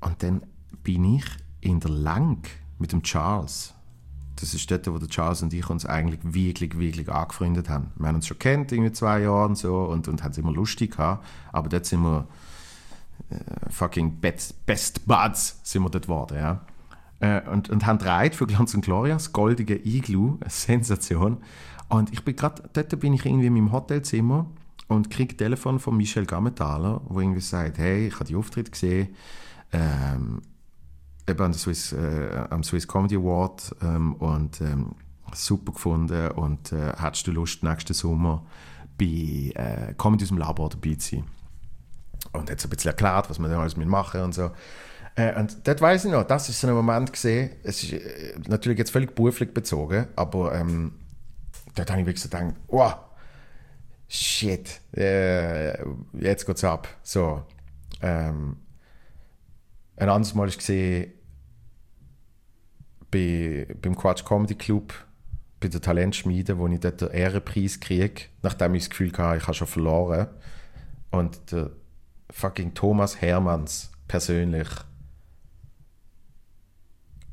Und 0.00 0.22
dann 0.22 0.42
bin 0.82 1.04
ich 1.04 1.24
in 1.60 1.80
der 1.80 1.90
Lang 1.90 2.48
mit 2.78 2.92
dem 2.92 3.02
Charles. 3.02 3.74
Das 4.36 4.54
ist 4.54 4.70
dort, 4.70 4.86
wo 4.90 4.98
der 4.98 5.08
Charles 5.08 5.42
und 5.42 5.52
ich 5.52 5.68
uns 5.68 5.84
eigentlich 5.84 6.20
wirklich, 6.22 6.78
wirklich 6.78 7.10
angefreundet 7.10 7.68
haben. 7.68 7.92
Wir 7.96 8.08
haben 8.08 8.16
uns 8.16 8.26
schon 8.26 8.38
kennt, 8.38 8.72
irgendwie 8.72 8.92
zwei 8.92 9.20
Jahre 9.20 9.46
und 9.46 9.56
so, 9.56 9.84
und, 9.84 10.08
und 10.08 10.22
haben 10.22 10.30
es 10.30 10.38
immer 10.38 10.52
lustig 10.52 10.92
gehabt. 10.92 11.26
Aber 11.52 11.68
dort 11.68 11.84
sind 11.84 12.02
wir 12.02 12.26
äh, 13.30 13.70
fucking 13.70 14.16
best, 14.20 14.64
best 14.64 15.06
Buds 15.06 15.60
sind 15.62 15.82
wir 15.82 15.90
dort 15.90 16.04
geworden, 16.04 16.38
ja. 16.38 16.60
Äh, 17.20 17.46
und, 17.50 17.68
und 17.68 17.84
haben 17.84 17.98
dreit 17.98 18.34
für 18.34 18.46
Glanz 18.46 18.74
und 18.74 18.82
Gloria, 18.82 19.14
das 19.14 19.32
goldige 19.32 19.76
Igloo, 19.76 20.38
eine 20.40 20.48
Sensation. 20.48 21.38
Und 21.90 22.12
ich 22.12 22.24
bin 22.24 22.34
gerade, 22.34 22.62
dort 22.72 22.98
bin 23.00 23.12
ich 23.12 23.26
irgendwie 23.26 23.48
in 23.48 23.52
meinem 23.52 23.72
Hotelzimmer 23.72 24.46
und 24.88 25.10
kriege 25.10 25.36
Telefon 25.36 25.78
von 25.80 25.96
Michel 25.96 26.24
Gammenthaler, 26.24 27.02
wo 27.08 27.20
irgendwie 27.20 27.40
sagt, 27.40 27.78
hey, 27.78 28.06
ich 28.06 28.14
habe 28.14 28.24
die 28.24 28.36
Auftritt 28.36 28.72
gesehen, 28.72 29.14
ähm, 29.72 30.40
eben 31.30 31.42
am 31.42 31.52
Swiss, 31.54 31.92
äh, 31.92 32.44
am 32.50 32.62
Swiss 32.62 32.86
Comedy 32.86 33.16
Award 33.16 33.74
ähm, 33.82 34.14
und 34.14 34.60
ähm, 34.60 34.94
super 35.32 35.72
gefunden 35.72 36.28
und 36.32 36.72
äh, 36.72 36.92
hättest 36.98 37.26
du 37.26 37.32
Lust, 37.32 37.62
nächsten 37.62 37.94
Sommer 37.94 38.44
bei 38.98 39.52
äh, 39.54 39.94
Comedy 39.96 40.24
aus 40.24 40.28
dem 40.28 40.38
Labor 40.38 40.68
dabei 40.68 40.94
zu 40.94 41.16
sein? 41.16 41.24
Und 42.32 42.50
hat 42.50 42.60
so 42.60 42.68
ein 42.68 42.70
bisschen 42.70 42.90
erklärt, 42.90 43.30
was 43.30 43.38
man 43.38 43.50
da 43.50 43.60
alles 43.60 43.76
machen 43.76 44.20
und 44.20 44.34
so. 44.34 44.50
Äh, 45.16 45.38
und 45.38 45.66
dort 45.66 45.80
weiß 45.80 46.04
ich 46.04 46.12
noch, 46.12 46.24
das 46.24 46.48
ist 46.48 46.60
so 46.60 46.68
ein 46.68 46.74
Moment 46.74 47.12
gesehen, 47.12 47.50
es 47.62 47.82
ist 47.82 47.92
äh, 47.92 48.34
natürlich 48.48 48.78
jetzt 48.78 48.90
völlig 48.90 49.14
beruflich 49.14 49.52
bezogen, 49.52 50.06
aber 50.16 50.54
ähm, 50.54 50.92
dort 51.74 51.90
habe 51.90 52.00
ich 52.00 52.06
wirklich 52.06 52.22
so 52.22 52.28
gedacht, 52.28 52.54
oh, 52.68 52.92
shit, 54.08 54.80
äh, 54.96 55.78
jetzt 56.12 56.46
geht's 56.46 56.64
ab. 56.64 56.88
So, 57.02 57.42
ähm, 58.02 58.56
ein 59.96 60.08
anderes 60.08 60.34
Mal 60.34 60.48
ist 60.48 60.58
gesehen, 60.58 61.12
bei, 63.10 63.66
beim 63.80 63.96
Quatsch 63.96 64.24
Comedy 64.24 64.54
Club 64.54 64.94
bei 65.60 65.68
der 65.68 65.80
Talentschmiede, 65.80 66.58
wo 66.58 66.66
ich 66.68 66.80
dort 66.80 67.00
den 67.00 67.10
Ehrenpreis 67.10 67.80
kriege, 67.80 68.22
nachdem 68.42 68.74
ich 68.74 68.84
das 68.84 68.90
Gefühl 68.90 69.12
hatte, 69.12 69.38
ich 69.38 69.42
habe 69.44 69.54
schon 69.54 69.66
verloren. 69.66 70.28
Und 71.10 71.52
der 71.52 71.70
fucking 72.30 72.74
Thomas 72.74 73.20
Hermanns 73.20 73.90
persönlich 74.08 74.68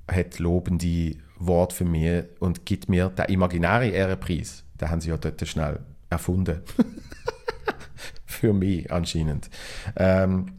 hat 0.09 0.39
lobende 0.39 1.15
Wort 1.37 1.73
für 1.73 1.85
mich 1.85 2.25
und 2.39 2.65
gibt 2.65 2.89
mir 2.89 3.09
den 3.09 3.25
imaginären 3.25 3.91
Ehrenpreis. 3.91 4.63
Den 4.79 4.89
haben 4.89 5.01
sie 5.01 5.09
ja 5.09 5.17
dort 5.17 5.45
schnell 5.47 5.79
erfunden. 6.09 6.61
für 8.25 8.53
mich 8.53 8.91
anscheinend. 8.91 9.49
Ähm, 9.95 10.53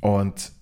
und 0.00 0.52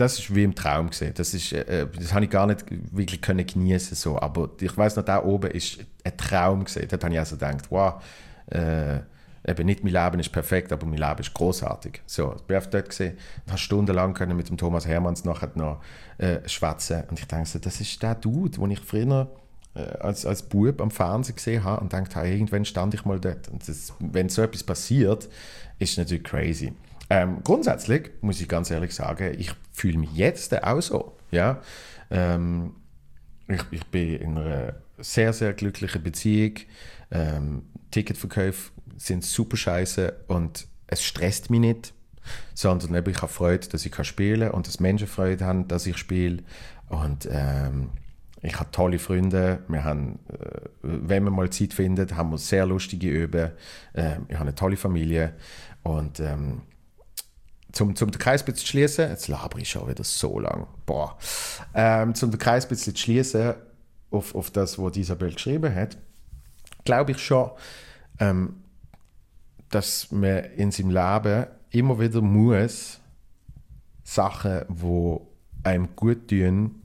das 0.00 0.18
ist 0.18 0.34
wie 0.34 0.44
im 0.44 0.54
Traum 0.54 0.90
gesehen. 0.90 1.12
Das 1.14 1.34
ist, 1.34 1.52
äh, 1.52 1.86
das 1.94 2.14
habe 2.14 2.24
ich 2.24 2.30
gar 2.30 2.46
nicht 2.46 2.64
wirklich 2.90 3.20
können 3.20 3.46
genießen 3.46 3.96
so. 3.96 4.18
Aber 4.18 4.50
ich 4.60 4.76
weiß 4.76 4.96
noch, 4.96 5.04
da 5.04 5.22
oben 5.22 5.50
ist 5.50 5.78
ein 6.04 6.16
Traum 6.16 6.64
gesehen. 6.64 6.88
Dort 6.88 7.04
habe 7.04 7.12
ich 7.12 7.20
also 7.20 7.36
gedacht, 7.36 7.70
wow, 7.70 8.02
äh, 8.46 9.00
eben 9.46 9.66
nicht 9.66 9.84
mein 9.84 9.92
Leben 9.92 10.20
ist 10.20 10.32
perfekt, 10.32 10.72
aber 10.72 10.86
mein 10.86 10.98
Leben 10.98 11.20
ist 11.20 11.34
großartig. 11.34 12.02
So, 12.06 12.34
ich 12.36 12.42
bin 12.42 12.60
dort 12.70 12.88
gesehen 12.88 13.16
habe 13.46 13.58
stundenlang 13.58 14.14
können 14.14 14.36
mit 14.36 14.48
dem 14.48 14.56
Thomas 14.56 14.86
Hermanns 14.86 15.24
nachher 15.24 15.50
noch 15.54 15.80
äh, 16.18 16.48
schwätzen. 16.48 17.04
Und 17.10 17.18
ich 17.18 17.26
so, 17.48 17.58
das 17.58 17.80
ist 17.80 18.02
der 18.02 18.14
Dude, 18.14 18.58
den 18.58 18.70
ich 18.70 18.80
früher 18.80 19.28
äh, 19.74 19.80
als, 19.98 20.24
als 20.24 20.42
Bub 20.42 20.80
am 20.80 20.90
Fernsehen 20.90 21.36
gesehen 21.36 21.62
habe 21.62 21.80
und 21.82 21.92
dachte, 21.92 22.20
hey, 22.20 22.32
irgendwann 22.32 22.64
stand 22.64 22.94
ich 22.94 23.04
mal 23.04 23.20
dort. 23.20 23.48
Und 23.48 23.68
das, 23.68 23.92
wenn 23.98 24.28
so 24.28 24.42
etwas 24.42 24.62
passiert, 24.62 25.28
ist 25.78 25.98
natürlich 25.98 26.24
crazy. 26.24 26.72
Ähm, 27.10 27.42
grundsätzlich 27.42 28.10
muss 28.20 28.40
ich 28.40 28.48
ganz 28.48 28.70
ehrlich 28.70 28.94
sagen, 28.94 29.34
ich 29.36 29.52
fühle 29.72 29.98
mich 29.98 30.12
jetzt 30.14 30.62
auch 30.62 30.80
so. 30.80 31.16
Ja? 31.32 31.60
Ähm, 32.08 32.76
ich, 33.48 33.62
ich 33.72 33.86
bin 33.86 34.16
in 34.16 34.38
einer 34.38 34.74
sehr, 34.98 35.32
sehr 35.32 35.52
glücklichen 35.52 36.02
Beziehung. 36.02 36.54
Ähm, 37.10 37.62
Ticketverkäufe 37.90 38.70
sind 38.96 39.24
super 39.24 39.56
scheiße 39.56 40.14
und 40.28 40.68
es 40.86 41.02
stresst 41.02 41.50
mich 41.50 41.60
nicht, 41.60 41.94
sondern 42.54 42.94
ich 42.94 43.22
habe 43.22 43.32
Freude, 43.32 43.66
dass 43.68 43.84
ich 43.84 44.04
spielen 44.04 44.42
kann 44.42 44.50
und 44.52 44.68
dass 44.68 44.78
Menschen 44.78 45.08
Freude 45.08 45.44
haben, 45.44 45.66
dass 45.66 45.86
ich 45.86 45.96
spiele. 45.96 46.44
Und 46.88 47.28
ähm, 47.30 47.90
ich 48.42 48.58
habe 48.58 48.70
tolle 48.70 48.98
Freunde. 49.00 49.64
Wir 49.66 49.82
haben, 49.82 50.20
äh, 50.28 50.60
wenn 50.82 51.24
man 51.24 51.32
mal 51.32 51.50
Zeit 51.50 51.74
findet, 51.74 52.14
haben 52.14 52.30
wir 52.30 52.38
sehr 52.38 52.66
lustige 52.66 53.08
Üben. 53.08 53.50
Äh, 53.94 54.18
ich 54.28 54.34
habe 54.34 54.42
eine 54.42 54.54
tolle 54.54 54.76
Familie 54.76 55.34
und 55.82 56.20
ähm, 56.20 56.62
zum, 57.72 57.94
zum 57.96 58.10
den 58.10 58.18
Kreis 58.18 58.44
zu 58.44 58.66
schließen, 58.66 59.08
jetzt 59.08 59.28
laber 59.28 59.58
ich 59.58 59.70
schon 59.70 59.88
wieder 59.88 60.04
so 60.04 60.38
lang, 60.38 60.66
boah, 60.86 61.16
ähm, 61.74 62.14
zum 62.14 62.30
den 62.30 62.38
Kreis 62.38 62.68
zu 62.68 62.96
schließen 62.96 63.54
auf, 64.10 64.34
auf 64.34 64.50
das, 64.50 64.78
was 64.78 64.96
Isabel 64.96 65.32
geschrieben 65.32 65.74
hat, 65.74 65.96
glaube 66.84 67.12
ich 67.12 67.18
schon, 67.18 67.50
ähm, 68.18 68.62
dass 69.68 70.10
man 70.10 70.44
in 70.56 70.70
seinem 70.72 70.90
Leben 70.90 71.46
immer 71.70 72.00
wieder 72.00 72.20
muss 72.20 73.00
Sachen, 74.02 74.62
wo 74.68 75.28
einem 75.62 75.94
gut 75.94 76.28
tun, 76.28 76.82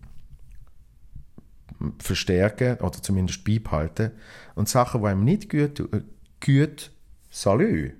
verstärken 2.00 2.78
oder 2.78 3.02
zumindest 3.02 3.43
beibehalten. 3.43 4.12
Und 4.54 4.69
Sachen, 4.69 5.02
die 5.02 5.08
einem 5.08 5.24
nicht 5.24 5.50
gut, 5.50 5.80
äh, 5.80 6.02
gut 6.43 6.91
salü, 7.30 7.93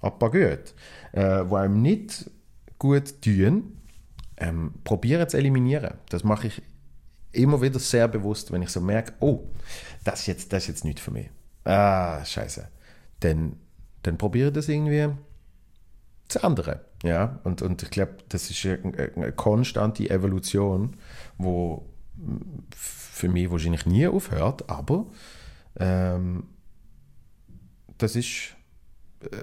aber 0.00 0.30
gut, 0.30 0.74
äh, 1.12 1.44
die 1.44 1.54
einem 1.54 1.82
nicht 1.82 2.30
gut 2.78 3.22
tun, 3.22 3.78
ähm, 4.36 4.74
probieren 4.84 5.28
zu 5.28 5.36
eliminieren. 5.36 5.94
Das 6.08 6.24
mache 6.24 6.48
ich 6.48 6.62
immer 7.32 7.60
wieder 7.60 7.78
sehr 7.78 8.08
bewusst, 8.08 8.52
wenn 8.52 8.62
ich 8.62 8.70
so 8.70 8.80
merke, 8.80 9.12
oh, 9.20 9.44
das 10.04 10.20
ist 10.20 10.26
jetzt, 10.26 10.52
das 10.52 10.64
ist 10.64 10.68
jetzt 10.68 10.84
nicht 10.84 11.00
für 11.00 11.10
mich. 11.10 11.30
Ah, 11.64 12.24
scheiße. 12.24 12.68
Dann, 13.20 13.56
dann 14.02 14.16
probiere 14.16 14.52
das 14.52 14.68
irgendwie 14.68 15.08
zu 16.28 16.38
ändern. 16.40 16.80
Ja? 17.02 17.40
Und, 17.44 17.62
und 17.62 17.82
ich 17.82 17.90
glaube, 17.90 18.16
das 18.28 18.50
ist 18.50 18.64
eine, 18.64 19.12
eine 19.16 19.32
konstante 19.32 20.08
Evolution, 20.08 20.96
wo 21.36 21.86
für 22.74 23.28
mich 23.28 23.50
wahrscheinlich 23.50 23.86
nie 23.86 24.06
aufhört, 24.06 24.68
aber 24.68 25.06
ähm, 25.78 26.44
das 27.98 28.16
ist 28.16 28.56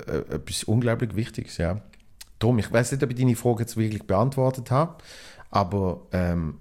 äh, 0.07 0.35
etwas 0.35 0.63
unglaublich 0.63 1.15
Wichtiges, 1.15 1.57
ja. 1.57 1.81
Darum, 2.39 2.59
ich 2.59 2.71
weiß 2.71 2.91
nicht, 2.91 3.03
ob 3.03 3.09
ich 3.09 3.15
deine 3.17 3.35
Frage 3.35 3.61
jetzt 3.61 3.77
wirklich 3.77 4.03
beantwortet 4.03 4.71
habe, 4.71 4.95
aber 5.51 6.01
ähm, 6.11 6.59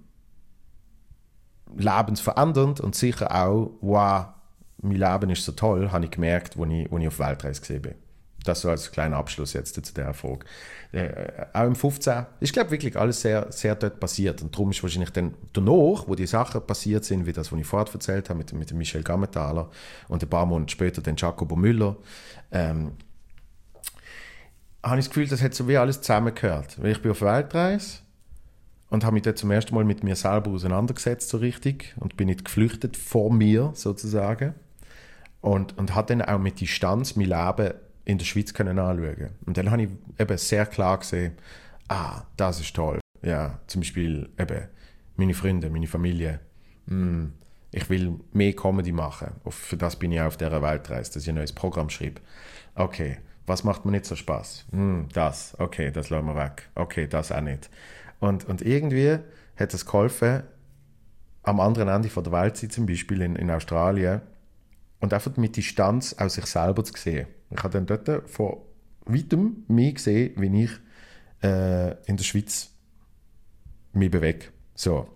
lebensverändernd 1.76 2.80
und 2.80 2.94
sicher 2.94 3.34
auch, 3.34 3.72
wow, 3.80 4.26
mein 4.82 4.96
Leben 4.96 5.30
ist 5.30 5.44
so 5.44 5.52
toll, 5.52 5.90
habe 5.90 6.04
ich 6.04 6.10
gemerkt, 6.10 6.56
als 6.58 6.70
ich, 6.70 6.92
ich 6.92 7.08
auf 7.08 7.18
Weltreise 7.18 7.60
gesehen 7.60 7.82
bin. 7.82 7.94
Das 8.44 8.60
so 8.60 8.68
als 8.68 8.92
kleiner 8.92 9.16
Abschluss 9.16 9.54
jetzt 9.54 9.74
zu 9.74 9.80
dieser 9.80 10.12
Frage. 10.12 10.44
Äh, 10.92 11.46
auch 11.54 11.64
im 11.64 11.74
15 11.74 12.26
ist, 12.40 12.52
glaube 12.52 12.70
wirklich 12.70 12.94
alles 12.96 13.22
sehr, 13.22 13.50
sehr 13.50 13.74
dort 13.74 13.98
passiert. 13.98 14.42
Und 14.42 14.54
darum 14.54 14.70
ist 14.70 14.82
wahrscheinlich 14.82 15.10
dann 15.10 15.34
danach, 15.54 16.06
wo 16.06 16.14
die 16.14 16.26
Sachen 16.26 16.60
passiert 16.66 17.06
sind, 17.06 17.24
wie 17.24 17.32
das, 17.32 17.50
was 17.50 17.58
ich 17.58 17.66
vorher 17.66 17.90
erzählt 17.92 18.28
habe 18.28 18.38
mit, 18.38 18.52
mit 18.52 18.72
Michel 18.74 19.02
Gammenthaler 19.02 19.70
und 20.08 20.22
ein 20.22 20.28
paar 20.28 20.44
Monate 20.44 20.70
später 20.70 21.00
dann 21.00 21.16
Jacobo 21.16 21.56
Müller, 21.56 21.96
ähm, 22.54 22.92
habe 24.82 24.98
ich 24.98 25.06
das 25.06 25.08
Gefühl, 25.14 25.28
das 25.28 25.42
hat 25.42 25.54
so 25.54 25.68
wie 25.68 25.76
alles 25.76 26.00
zusammengehört. 26.00 26.80
Weil 26.80 26.92
ich 26.92 27.02
bin 27.02 27.10
auf 27.10 27.20
Weltreise 27.20 27.98
und 28.90 29.04
habe 29.04 29.14
mich 29.14 29.22
dort 29.22 29.38
zum 29.38 29.50
ersten 29.50 29.74
Mal 29.74 29.84
mit 29.84 30.04
mir 30.04 30.16
selber 30.16 30.50
auseinandergesetzt, 30.50 31.28
so 31.28 31.38
richtig, 31.38 31.94
und 31.98 32.16
bin 32.16 32.28
nicht 32.28 32.44
geflüchtet 32.44 32.96
vor 32.96 33.32
mir, 33.32 33.72
sozusagen. 33.74 34.54
Und, 35.40 35.76
und 35.76 35.94
habe 35.94 36.14
dann 36.14 36.22
auch 36.22 36.38
mit 36.38 36.60
Distanz 36.60 37.16
mein 37.16 37.28
Leben 37.28 37.74
in 38.04 38.18
der 38.18 38.24
Schweiz 38.24 38.54
können 38.54 38.78
anschauen. 38.78 39.30
Und 39.44 39.56
dann 39.56 39.70
habe 39.70 39.82
ich 39.82 39.88
eben 40.18 40.38
sehr 40.38 40.66
klar 40.66 40.98
gesehen, 40.98 41.34
ah, 41.88 42.22
das 42.36 42.60
ist 42.60 42.74
toll. 42.76 43.00
Ja, 43.22 43.58
zum 43.66 43.80
Beispiel 43.80 44.28
eben 44.38 44.68
meine 45.16 45.34
Freunde, 45.34 45.70
meine 45.70 45.86
Familie. 45.86 46.40
Mm, 46.86 47.26
ich 47.74 47.90
will 47.90 48.20
mehr 48.32 48.54
Comedy 48.54 48.92
machen. 48.92 49.32
Für 49.48 49.76
das 49.76 49.96
bin 49.96 50.12
ich 50.12 50.20
auf 50.20 50.36
dieser 50.36 50.62
Weltreise, 50.62 51.12
dass 51.12 51.24
ich 51.24 51.28
ein 51.28 51.34
neues 51.34 51.52
Programm 51.52 51.90
schreibe. 51.90 52.20
Okay, 52.76 53.18
was 53.46 53.64
macht 53.64 53.84
mir 53.84 53.90
nicht 53.90 54.04
so 54.04 54.14
Spaß? 54.14 54.66
Hm, 54.70 55.08
das, 55.12 55.56
okay, 55.58 55.90
das 55.90 56.08
lassen 56.08 56.26
wir 56.26 56.36
weg. 56.36 56.68
Okay, 56.76 57.08
das 57.08 57.32
auch 57.32 57.40
nicht. 57.40 57.68
Und, 58.20 58.44
und 58.44 58.62
irgendwie 58.62 59.18
hat 59.56 59.74
es 59.74 59.84
geholfen, 59.84 60.44
am 61.42 61.58
anderen 61.58 61.88
Ende 61.88 62.08
von 62.10 62.22
der 62.22 62.32
Welt 62.32 62.56
zum 62.56 62.86
Beispiel 62.86 63.20
in, 63.22 63.34
in 63.34 63.50
Australien, 63.50 64.22
und 65.00 65.12
einfach 65.12 65.36
mit 65.36 65.56
Distanz 65.56 66.14
aus 66.14 66.34
sich 66.34 66.46
selber 66.46 66.82
zu 66.82 66.94
sehen. 66.96 67.26
Ich 67.50 67.62
habe 67.62 67.80
dann 67.80 67.86
dort 67.86 68.30
von 68.30 68.58
weitem 69.04 69.64
mehr 69.68 69.92
gesehen, 69.92 70.32
wie 70.36 70.64
ich 70.64 70.70
äh, 71.42 71.90
in 72.06 72.16
der 72.16 72.24
Schweiz 72.24 72.70
mich 73.92 74.10
bewege. 74.10 74.46
So. 74.74 75.08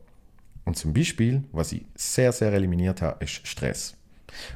Und 0.69 0.75
zum 0.75 0.93
Beispiel, 0.93 1.45
was 1.51 1.73
ich 1.73 1.87
sehr, 1.95 2.31
sehr 2.31 2.53
eliminiert 2.53 3.01
habe, 3.01 3.25
ist 3.25 3.47
Stress. 3.47 3.97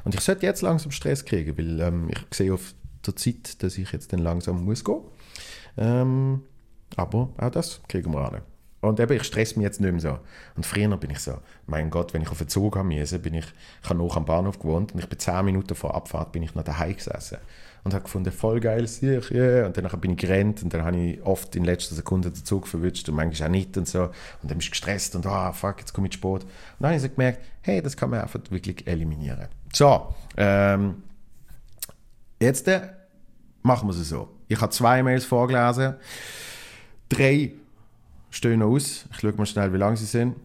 Und 0.03 0.13
ich 0.13 0.21
sollte 0.21 0.45
jetzt 0.45 0.61
langsam 0.61 0.91
Stress 0.91 1.25
kriegen, 1.25 1.57
weil 1.57 1.81
ähm, 1.81 2.07
ich 2.11 2.37
sehe 2.37 2.53
auf 2.53 2.75
der 3.03 3.15
Zeit, 3.15 3.63
dass 3.63 3.79
ich 3.79 3.91
jetzt 3.91 4.13
dann 4.13 4.19
langsam 4.19 4.63
muss 4.63 4.83
gehen. 4.83 5.01
Ähm, 5.75 6.43
aber 6.95 7.29
auch 7.35 7.49
das 7.49 7.81
kriegen 7.87 8.13
wir 8.13 8.31
an. 8.31 8.41
Und 8.81 8.99
eben, 8.99 9.13
ich 9.13 9.23
stress 9.23 9.55
mich 9.55 9.63
jetzt 9.63 9.81
nicht 9.81 9.91
mehr 9.91 10.01
so. 10.01 10.19
Und 10.55 10.67
früher 10.67 10.95
bin 10.97 11.09
ich 11.09 11.17
so, 11.17 11.39
mein 11.65 11.89
Gott, 11.89 12.13
wenn 12.13 12.21
ich 12.21 12.29
auf 12.29 12.37
den 12.37 12.47
Zug 12.47 12.75
haben 12.75 12.89
bin 12.89 13.33
ich, 13.33 13.45
ich 13.81 13.89
habe 13.89 13.97
noch 13.97 14.15
am 14.15 14.25
Bahnhof 14.25 14.59
gewohnt 14.59 14.93
und 14.93 14.99
ich 14.99 15.09
bin 15.09 15.17
zehn 15.17 15.45
Minuten 15.45 15.73
vor 15.73 15.95
Abfahrt 15.95 16.31
bin 16.31 16.43
ich 16.43 16.53
noch 16.53 16.63
daheim 16.63 16.95
gesessen. 16.95 17.39
Und 17.83 17.93
habe 17.93 18.03
gefunden, 18.03 18.31
voll 18.31 18.61
geil, 18.61 18.87
sich, 18.87 19.29
yeah. 19.31 19.65
Und 19.65 19.75
dann 19.75 19.89
bin 19.99 20.11
ich 20.11 20.17
gerannt 20.17 20.63
und 20.63 20.73
dann 20.73 20.85
habe 20.85 20.97
ich 20.97 21.21
oft 21.23 21.53
in 21.57 21.65
letzter 21.65 21.95
Sekunde 21.95 22.31
den 22.31 22.45
Zug 22.45 22.65
verwünscht 22.65 23.09
und 23.09 23.15
manchmal 23.15 23.49
auch 23.49 23.51
nicht 23.51 23.75
und 23.77 23.89
so. 23.89 24.03
Und 24.03 24.49
dann 24.49 24.57
bist 24.57 24.69
du 24.69 24.71
gestresst 24.71 25.15
und, 25.17 25.25
ah, 25.25 25.49
oh, 25.49 25.51
fuck, 25.51 25.79
jetzt 25.79 25.93
komme 25.93 26.07
ich 26.07 26.13
zu 26.13 26.19
spät. 26.19 26.43
Und 26.43 26.49
dann 26.79 26.91
habe 26.91 26.95
ich 26.95 27.01
so 27.01 27.09
gemerkt, 27.09 27.41
hey, 27.61 27.81
das 27.81 27.97
kann 27.97 28.09
man 28.09 28.21
einfach 28.21 28.39
wirklich 28.49 28.87
eliminieren. 28.87 29.49
So, 29.73 30.15
ähm, 30.37 31.03
Jetzt 32.43 32.67
äh, 32.67 32.89
machen 33.61 33.87
wir 33.87 33.95
es 33.95 34.09
so. 34.09 34.27
Ich 34.49 34.59
habe 34.59 34.69
zwei 34.69 35.01
Mails 35.01 35.23
vorgelesen. 35.23 35.95
Drei 37.07 37.53
stehen 38.31 38.61
aus. 38.61 39.05
Ich 39.11 39.19
schaue 39.19 39.31
mal 39.31 39.45
schnell, 39.45 39.71
wie 39.71 39.77
lang 39.77 39.95
sie 39.95 40.05
sind. 40.05 40.35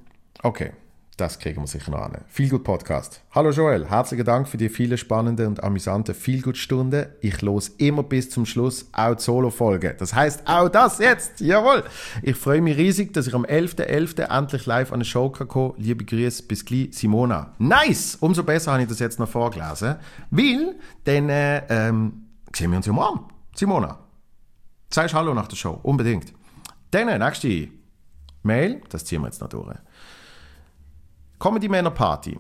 Okay. 0.45 0.73
Das 1.19 1.41
kriegen 1.41 1.61
wir 1.61 1.67
sicher 1.67 1.91
noch 1.91 1.99
an. 1.99 2.19
Feelgood 2.29 2.63
Podcast. 2.63 3.23
Hallo 3.33 3.51
Joel, 3.51 3.91
herzlichen 3.91 4.25
Dank 4.25 4.47
für 4.47 4.57
die 4.57 4.69
viele 4.69 4.97
spannende 4.97 5.49
und 5.49 5.65
amüsante 5.65 6.15
Feelgood-Stunden. 6.15 7.07
Ich 7.21 7.43
los 7.43 7.71
immer 7.71 8.05
bis 8.05 8.31
zum 8.31 8.47
Schluss 8.47 8.89
auch 8.93 9.17
die 9.17 9.23
Solo-Folge. 9.25 9.97
Das 9.99 10.15
heißt 10.15 10.47
auch 10.47 10.69
das 10.69 11.01
jetzt. 11.01 11.41
Jawohl. 11.41 11.83
Ich 12.23 12.37
freue 12.37 12.61
mich 12.61 12.77
riesig, 12.77 13.13
dass 13.15 13.27
ich 13.27 13.35
am 13.35 13.45
11.11. 13.45 14.29
.11. 14.29 14.39
endlich 14.39 14.67
live 14.67 14.93
an 14.93 14.99
eine 14.99 15.05
Show 15.05 15.29
kann. 15.29 15.73
Liebe 15.77 16.05
Grüße, 16.05 16.45
bis 16.45 16.65
gleich, 16.65 16.91
Simona. 16.93 17.53
Nice! 17.59 18.17
Umso 18.21 18.45
besser 18.45 18.71
habe 18.71 18.83
ich 18.85 18.89
das 18.89 19.01
jetzt 19.01 19.19
noch 19.19 19.29
vorgelesen. 19.29 19.97
Weil, 20.31 20.77
dann 21.03 21.29
äh, 21.31 21.65
ähm, 21.69 22.29
sehen 22.55 22.71
wir 22.71 22.77
uns 22.77 22.87
ja 22.87 22.93
morgen. 22.93 23.27
Simona. 23.57 23.99
Sagst 24.89 25.17
Hallo 25.17 25.35
nach 25.35 25.49
der 25.49 25.57
Show. 25.57 25.81
Unbedingt. 25.83 26.33
Dann, 26.93 27.09
äh, 27.09 27.19
nächste 27.19 27.71
Mail. 28.45 28.83
Das 28.89 29.05
ziehen 29.05 29.21
wir 29.23 29.27
jetzt 29.27 29.41
noch 29.41 29.49
durch. 29.49 29.67
Comedy 31.39 31.69
Männer 31.69 31.93
Party. 31.93 32.37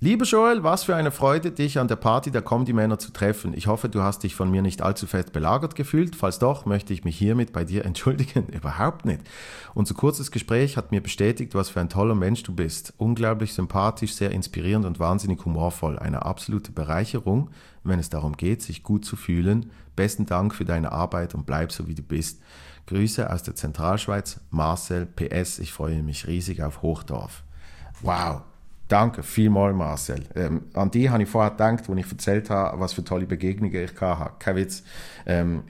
Lieber 0.00 0.24
Joel, 0.24 0.64
was 0.64 0.82
für 0.82 0.96
eine 0.96 1.12
Freude, 1.12 1.52
dich 1.52 1.78
an 1.78 1.86
der 1.86 1.94
Party 1.94 2.32
der 2.32 2.42
Comedy-Männer 2.42 2.98
zu 2.98 3.12
treffen. 3.12 3.54
Ich 3.54 3.68
hoffe, 3.68 3.88
du 3.88 4.02
hast 4.02 4.24
dich 4.24 4.34
von 4.34 4.50
mir 4.50 4.60
nicht 4.60 4.82
allzu 4.82 5.06
fest 5.06 5.32
belagert 5.32 5.76
gefühlt. 5.76 6.16
Falls 6.16 6.40
doch, 6.40 6.66
möchte 6.66 6.92
ich 6.92 7.04
mich 7.04 7.16
hiermit 7.16 7.52
bei 7.52 7.62
dir 7.62 7.84
entschuldigen. 7.86 8.48
Überhaupt 8.48 9.04
nicht. 9.04 9.20
Unser 9.72 9.94
kurzes 9.94 10.32
Gespräch 10.32 10.76
hat 10.76 10.90
mir 10.90 11.00
bestätigt, 11.00 11.54
was 11.54 11.68
für 11.68 11.80
ein 11.80 11.88
toller 11.88 12.16
Mensch 12.16 12.42
du 12.42 12.52
bist. 12.52 12.92
Unglaublich 12.96 13.52
sympathisch, 13.52 14.14
sehr 14.14 14.32
inspirierend 14.32 14.84
und 14.84 14.98
wahnsinnig 14.98 15.44
humorvoll. 15.44 15.96
Eine 15.96 16.26
absolute 16.26 16.72
Bereicherung, 16.72 17.50
wenn 17.84 18.00
es 18.00 18.10
darum 18.10 18.36
geht, 18.36 18.62
sich 18.62 18.82
gut 18.82 19.04
zu 19.04 19.14
fühlen. 19.14 19.70
Besten 19.94 20.26
Dank 20.26 20.56
für 20.56 20.64
deine 20.64 20.90
Arbeit 20.90 21.36
und 21.36 21.46
bleib 21.46 21.70
so, 21.70 21.86
wie 21.86 21.94
du 21.94 22.02
bist. 22.02 22.42
Grüße 22.86 23.32
aus 23.32 23.44
der 23.44 23.54
Zentralschweiz. 23.54 24.40
Marcel, 24.50 25.06
PS, 25.06 25.60
ich 25.60 25.72
freue 25.72 26.02
mich 26.02 26.26
riesig 26.26 26.64
auf 26.64 26.82
Hochdorf. 26.82 27.44
Wow. 28.02 28.42
Danke 28.88 29.22
vielmals, 29.22 29.76
Marcel. 29.76 30.24
Ähm, 30.34 30.62
an 30.72 30.90
die 30.90 31.10
habe 31.10 31.22
ich 31.22 31.28
vorher 31.28 31.50
gedacht, 31.50 31.90
als 31.90 31.98
ich 31.98 32.10
erzählt 32.10 32.48
habe, 32.48 32.80
was 32.80 32.94
für 32.94 33.04
tolle 33.04 33.26
Begegnungen 33.26 33.84
ich 33.84 34.00
hatte. 34.00 34.32
Kein 34.38 34.56
Witz. 34.56 34.82
Ähm, 35.26 35.64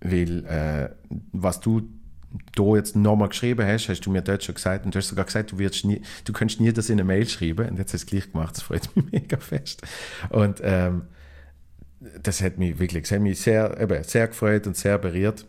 weil, 0.00 0.44
äh, 0.46 0.88
was 1.32 1.60
du 1.60 1.82
da 2.54 2.76
jetzt 2.76 2.96
nochmal 2.96 3.28
geschrieben 3.28 3.66
hast, 3.66 3.88
hast 3.88 4.00
du 4.00 4.10
mir 4.10 4.22
dort 4.22 4.44
schon 4.44 4.54
gesagt, 4.54 4.84
und 4.84 4.94
du 4.94 4.98
hast 4.98 5.08
sogar 5.08 5.24
gesagt, 5.24 5.52
du, 5.52 5.58
wirst 5.58 5.84
nie, 5.84 6.02
du 6.24 6.32
könntest 6.32 6.60
nie 6.60 6.72
das 6.72 6.88
in 6.88 6.98
eine 6.98 7.04
Mail 7.04 7.28
schreiben, 7.28 7.68
und 7.68 7.78
jetzt 7.78 7.92
hast 7.92 8.02
du 8.02 8.06
es 8.06 8.06
gleich 8.06 8.32
gemacht, 8.32 8.56
das 8.56 8.62
freut 8.62 8.88
mich 8.94 9.04
mega 9.12 9.36
fest. 9.38 9.82
Und 10.30 10.60
ähm, 10.62 11.02
das 12.22 12.42
hat 12.42 12.58
mich 12.58 12.78
wirklich, 12.78 13.04
das 13.04 13.12
hat 13.12 13.20
mich 13.20 13.40
sehr, 13.40 13.78
eben, 13.80 14.02
sehr 14.04 14.28
gefreut 14.28 14.66
und 14.66 14.76
sehr 14.76 14.98
berührt. 14.98 15.46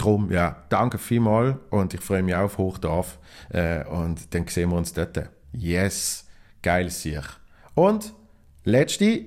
Drum, 0.00 0.32
ja, 0.32 0.64
danke 0.70 0.96
vielmals 0.96 1.56
und 1.68 1.92
ich 1.92 2.00
freue 2.00 2.22
mich 2.22 2.34
auf 2.34 2.56
Hochdorf 2.56 3.18
äh, 3.50 3.84
und 3.84 4.34
dann 4.34 4.46
sehen 4.48 4.70
wir 4.70 4.78
uns 4.78 4.94
dort. 4.94 5.28
Yes, 5.52 6.26
geil 6.62 6.88
sich. 6.88 7.20
Und 7.74 8.14
letzte 8.64 9.26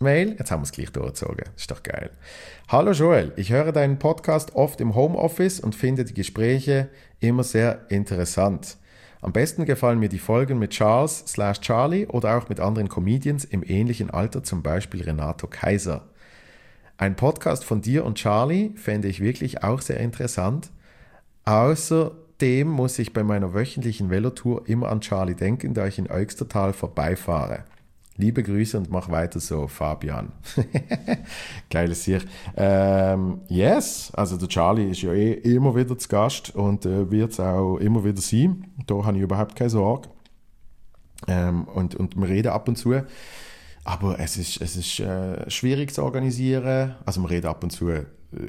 Mail, 0.00 0.36
jetzt 0.38 0.50
haben 0.50 0.60
wir 0.60 0.64
es 0.64 0.72
gleich 0.72 0.92
durchgezogen, 0.92 1.46
ist 1.56 1.70
doch 1.70 1.82
geil. 1.82 2.10
Hallo 2.68 2.90
Joel, 2.90 3.32
ich 3.36 3.50
höre 3.50 3.72
deinen 3.72 3.98
Podcast 3.98 4.54
oft 4.54 4.82
im 4.82 4.94
Homeoffice 4.94 5.58
und 5.58 5.74
finde 5.74 6.04
die 6.04 6.12
Gespräche 6.12 6.90
immer 7.20 7.42
sehr 7.42 7.90
interessant. 7.90 8.76
Am 9.22 9.32
besten 9.32 9.64
gefallen 9.64 10.00
mir 10.00 10.10
die 10.10 10.18
Folgen 10.18 10.58
mit 10.58 10.72
Charles 10.72 11.24
slash 11.28 11.60
Charlie 11.60 12.06
oder 12.08 12.36
auch 12.36 12.50
mit 12.50 12.60
anderen 12.60 12.90
Comedians 12.90 13.46
im 13.46 13.62
ähnlichen 13.62 14.10
Alter, 14.10 14.42
zum 14.42 14.62
Beispiel 14.62 15.02
Renato 15.02 15.46
Kaiser. 15.46 16.10
Ein 16.96 17.16
Podcast 17.16 17.64
von 17.64 17.80
dir 17.80 18.04
und 18.04 18.16
Charlie 18.16 18.70
fände 18.76 19.08
ich 19.08 19.20
wirklich 19.20 19.62
auch 19.62 19.80
sehr 19.80 20.00
interessant. 20.00 20.70
Außer 21.44 22.12
Trotzdem 22.44 22.68
muss 22.68 22.98
ich 22.98 23.14
bei 23.14 23.22
meiner 23.22 23.54
wöchentlichen 23.54 24.10
Velotour 24.10 24.68
immer 24.68 24.90
an 24.90 25.00
Charlie 25.00 25.34
denken, 25.34 25.72
da 25.72 25.86
ich 25.86 25.98
in 25.98 26.10
Eugstertal 26.10 26.74
vorbeifahre. 26.74 27.64
Liebe 28.18 28.42
Grüße 28.42 28.76
und 28.76 28.90
mach 28.90 29.08
weiter 29.08 29.40
so, 29.40 29.66
Fabian. 29.66 30.30
Geiles 31.70 32.04
hier. 32.04 32.20
Ähm, 32.54 33.40
yes, 33.48 34.12
also 34.14 34.36
der 34.36 34.48
Charlie 34.48 34.90
ist 34.90 35.00
ja 35.00 35.14
eh 35.14 35.32
immer 35.32 35.74
wieder 35.74 35.96
zu 35.96 36.06
Gast 36.06 36.54
und 36.54 36.84
äh, 36.84 37.10
wird 37.10 37.32
es 37.32 37.40
auch 37.40 37.78
immer 37.78 38.04
wieder 38.04 38.20
sein. 38.20 38.66
Da 38.86 39.02
habe 39.02 39.16
ich 39.16 39.22
überhaupt 39.22 39.56
keine 39.56 39.70
Sorge. 39.70 40.10
Ähm, 41.26 41.64
und, 41.64 41.94
und 41.94 42.14
wir 42.14 42.28
reden 42.28 42.48
ab 42.48 42.68
und 42.68 42.76
zu. 42.76 42.92
Aber 43.84 44.18
es 44.18 44.38
ist, 44.38 44.60
es 44.62 44.76
ist 44.76 44.98
äh, 45.00 45.48
schwierig 45.50 45.92
zu 45.92 46.02
organisieren. 46.02 46.94
Also 47.04 47.20
wir 47.20 47.30
reden 47.30 47.46
ab 47.48 47.62
und 47.62 47.70
zu 47.70 47.90
äh, 47.90 48.06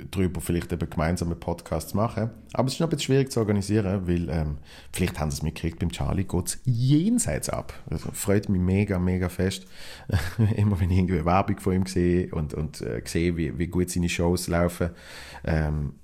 darüber, 0.10 0.40
vielleicht 0.40 0.72
eben 0.72 0.90
gemeinsame 0.90 1.36
Podcasts 1.36 1.94
machen. 1.94 2.32
Aber 2.54 2.68
es 2.68 2.76
ist 2.76 2.80
noch 2.80 2.88
ein 2.88 2.92
bisschen 2.92 3.06
schwierig 3.06 3.32
zu 3.32 3.42
organisieren, 3.42 4.08
weil 4.08 4.30
ähm, 4.30 4.58
vielleicht 4.94 5.20
haben 5.20 5.30
sie 5.32 5.38
es 5.38 5.44
mitgekriegt, 5.44 5.80
beim 5.80 5.92
Charlie 5.92 6.24
geht 6.24 6.48
es 6.48 6.60
jenseits 6.64 7.50
ab. 7.50 7.74
Also 7.90 8.10
freut 8.14 8.48
mich 8.48 8.62
mega, 8.62 8.98
mega 8.98 9.28
fest. 9.28 9.68
Immer 10.56 10.80
wenn 10.80 10.90
ich 10.90 11.00
irgendwie 11.00 11.26
Werbung 11.26 11.60
von 11.60 11.74
ihm 11.74 11.86
sehe 11.86 12.34
und, 12.34 12.54
und 12.54 12.82
äh, 12.82 13.02
sehe, 13.06 13.36
wie, 13.36 13.58
wie 13.58 13.68
gut 13.68 13.90
seine 13.90 14.10
Shows 14.10 14.48
laufen. 14.48 14.92
Ähm, 15.44 15.96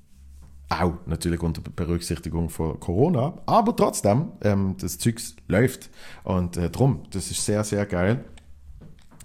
auch 0.67 0.93
natürlich 1.05 1.41
unter 1.41 1.61
Berücksichtigung 1.61 2.49
von 2.49 2.79
Corona, 2.79 3.33
aber 3.45 3.75
trotzdem, 3.75 4.31
ähm, 4.41 4.75
das 4.79 4.97
Zeug 4.97 5.21
läuft. 5.47 5.89
Und 6.23 6.55
äh, 6.55 6.69
drum, 6.69 7.03
das 7.11 7.29
ist 7.29 7.45
sehr, 7.45 7.63
sehr 7.63 7.85
geil. 7.85 8.23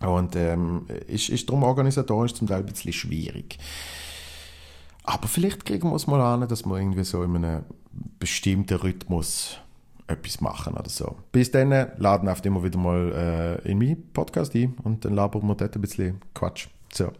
Und 0.01 0.37
ähm, 0.37 0.87
ist, 1.07 1.31
ist 1.31 1.49
darum 1.49 1.63
organisatorisch 1.63 2.35
zum 2.35 2.47
Teil 2.47 2.61
ein 2.61 2.67
bisschen 2.67 2.93
schwierig. 2.93 3.59
Aber 5.05 5.29
vielleicht 5.29 5.65
kriegen 5.65 5.89
wir 5.89 5.97
es 5.97 6.07
mal 6.07 6.21
an, 6.21 6.49
dass 6.49 6.67
wir 6.67 6.77
irgendwie 6.77 7.05
so 7.05 7.23
in 7.23 7.37
einem 7.37 7.65
bestimmten 8.19 8.75
Rhythmus 8.75 9.59
etwas 10.09 10.41
machen 10.41 10.75
oder 10.75 10.91
so. 10.91 11.17
Bis 11.33 11.51
dann 11.51 11.71
laden 11.71 12.29
wir 12.29 12.45
immer 12.45 12.63
wieder 12.63 12.79
mal 12.79 13.61
äh, 13.65 13.71
in 13.71 13.79
meinen 13.79 14.13
Podcast 14.13 14.55
ein 14.55 14.75
und 14.85 15.05
dann 15.05 15.15
labern 15.15 15.47
wir 15.47 15.55
dort 15.55 15.75
ein 15.75 15.81
bisschen 15.81 16.21
Quatsch. 16.35 16.69
So. 16.93 17.13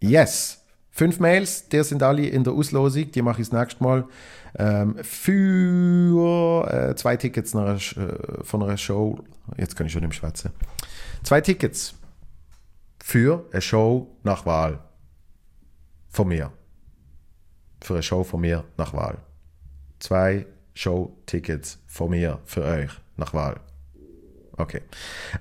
Yes! 0.00 0.58
Fünf 0.92 1.20
Mails, 1.20 1.68
die 1.68 1.82
sind 1.84 2.02
alle 2.02 2.26
in 2.26 2.42
der 2.44 2.52
Auslosung, 2.52 3.10
die 3.12 3.22
mache 3.22 3.40
ich 3.40 3.48
das 3.48 3.58
nächste 3.58 3.82
Mal. 3.82 4.04
Ähm, 4.58 4.96
für 5.02 6.68
äh, 6.68 6.94
zwei 6.96 7.16
Tickets 7.16 7.54
einer, 7.54 7.76
äh, 7.76 8.42
von 8.42 8.62
einer 8.62 8.76
Show. 8.76 9.18
Jetzt 9.56 9.76
kann 9.76 9.86
ich 9.86 9.92
schon 9.92 10.02
mehr 10.02 10.12
schwätzen. 10.12 10.50
Zwei 11.22 11.40
Tickets 11.40 11.94
für 13.02 13.46
eine 13.52 13.60
Show 13.60 14.08
nach 14.22 14.46
Wahl. 14.46 14.80
Von 16.08 16.28
mir. 16.28 16.52
Für 17.82 17.94
eine 17.94 18.02
Show 18.02 18.24
von 18.24 18.40
mir 18.40 18.64
nach 18.76 18.92
Wahl. 18.92 19.18
Zwei 20.00 20.46
Show-Tickets 20.74 21.78
von 21.86 22.10
mir 22.10 22.38
für 22.44 22.64
euch 22.64 22.90
nach 23.16 23.34
Wahl. 23.34 23.60
Okay. 24.56 24.82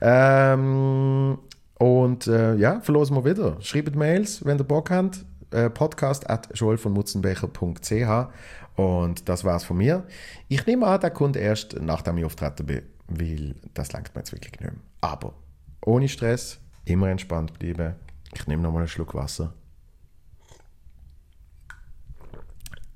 Ähm, 0.01 1.37
und 1.75 2.27
äh, 2.27 2.55
ja, 2.55 2.81
verlosen 2.81 3.15
wir 3.15 3.25
wieder. 3.25 3.57
Schreibt 3.61 3.95
Mails, 3.95 4.45
wenn 4.45 4.57
ihr 4.57 4.63
Bock 4.63 4.91
habt. 4.91 5.25
Äh, 5.51 5.69
podcast 5.69 6.29
at 6.29 6.49
joelvonmutzenbecher.ch 6.53 8.27
und 8.75 9.27
das 9.27 9.43
war's 9.43 9.63
von 9.63 9.77
mir. 9.77 10.05
Ich 10.47 10.65
nehme 10.67 10.85
an, 10.85 10.99
der 11.01 11.09
kommt 11.09 11.35
erst 11.35 11.81
nachdem 11.81 12.19
ich 12.19 12.25
auftreten 12.25 12.67
bin, 12.67 12.83
weil 13.07 13.55
das 13.73 13.91
langt 13.91 14.13
mir 14.13 14.21
jetzt 14.21 14.31
wirklich 14.31 14.51
nicht 14.51 14.61
mehr. 14.61 14.73
Aber 15.01 15.33
ohne 15.85 16.07
Stress, 16.07 16.59
immer 16.85 17.09
entspannt 17.09 17.57
bleiben. 17.57 17.95
Ich 18.33 18.47
nehme 18.47 18.63
nochmal 18.63 18.81
einen 18.81 18.87
Schluck 18.87 19.13
Wasser. 19.15 19.53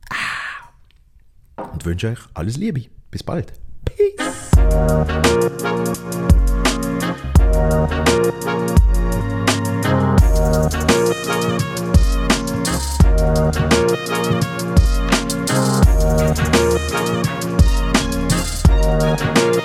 Ah. 0.10 0.70
Und 1.72 1.86
wünsche 1.86 2.10
euch 2.10 2.20
alles 2.34 2.58
Liebe. 2.58 2.86
Bis 3.10 3.24
bald. 3.24 3.54
Peace. 3.86 4.24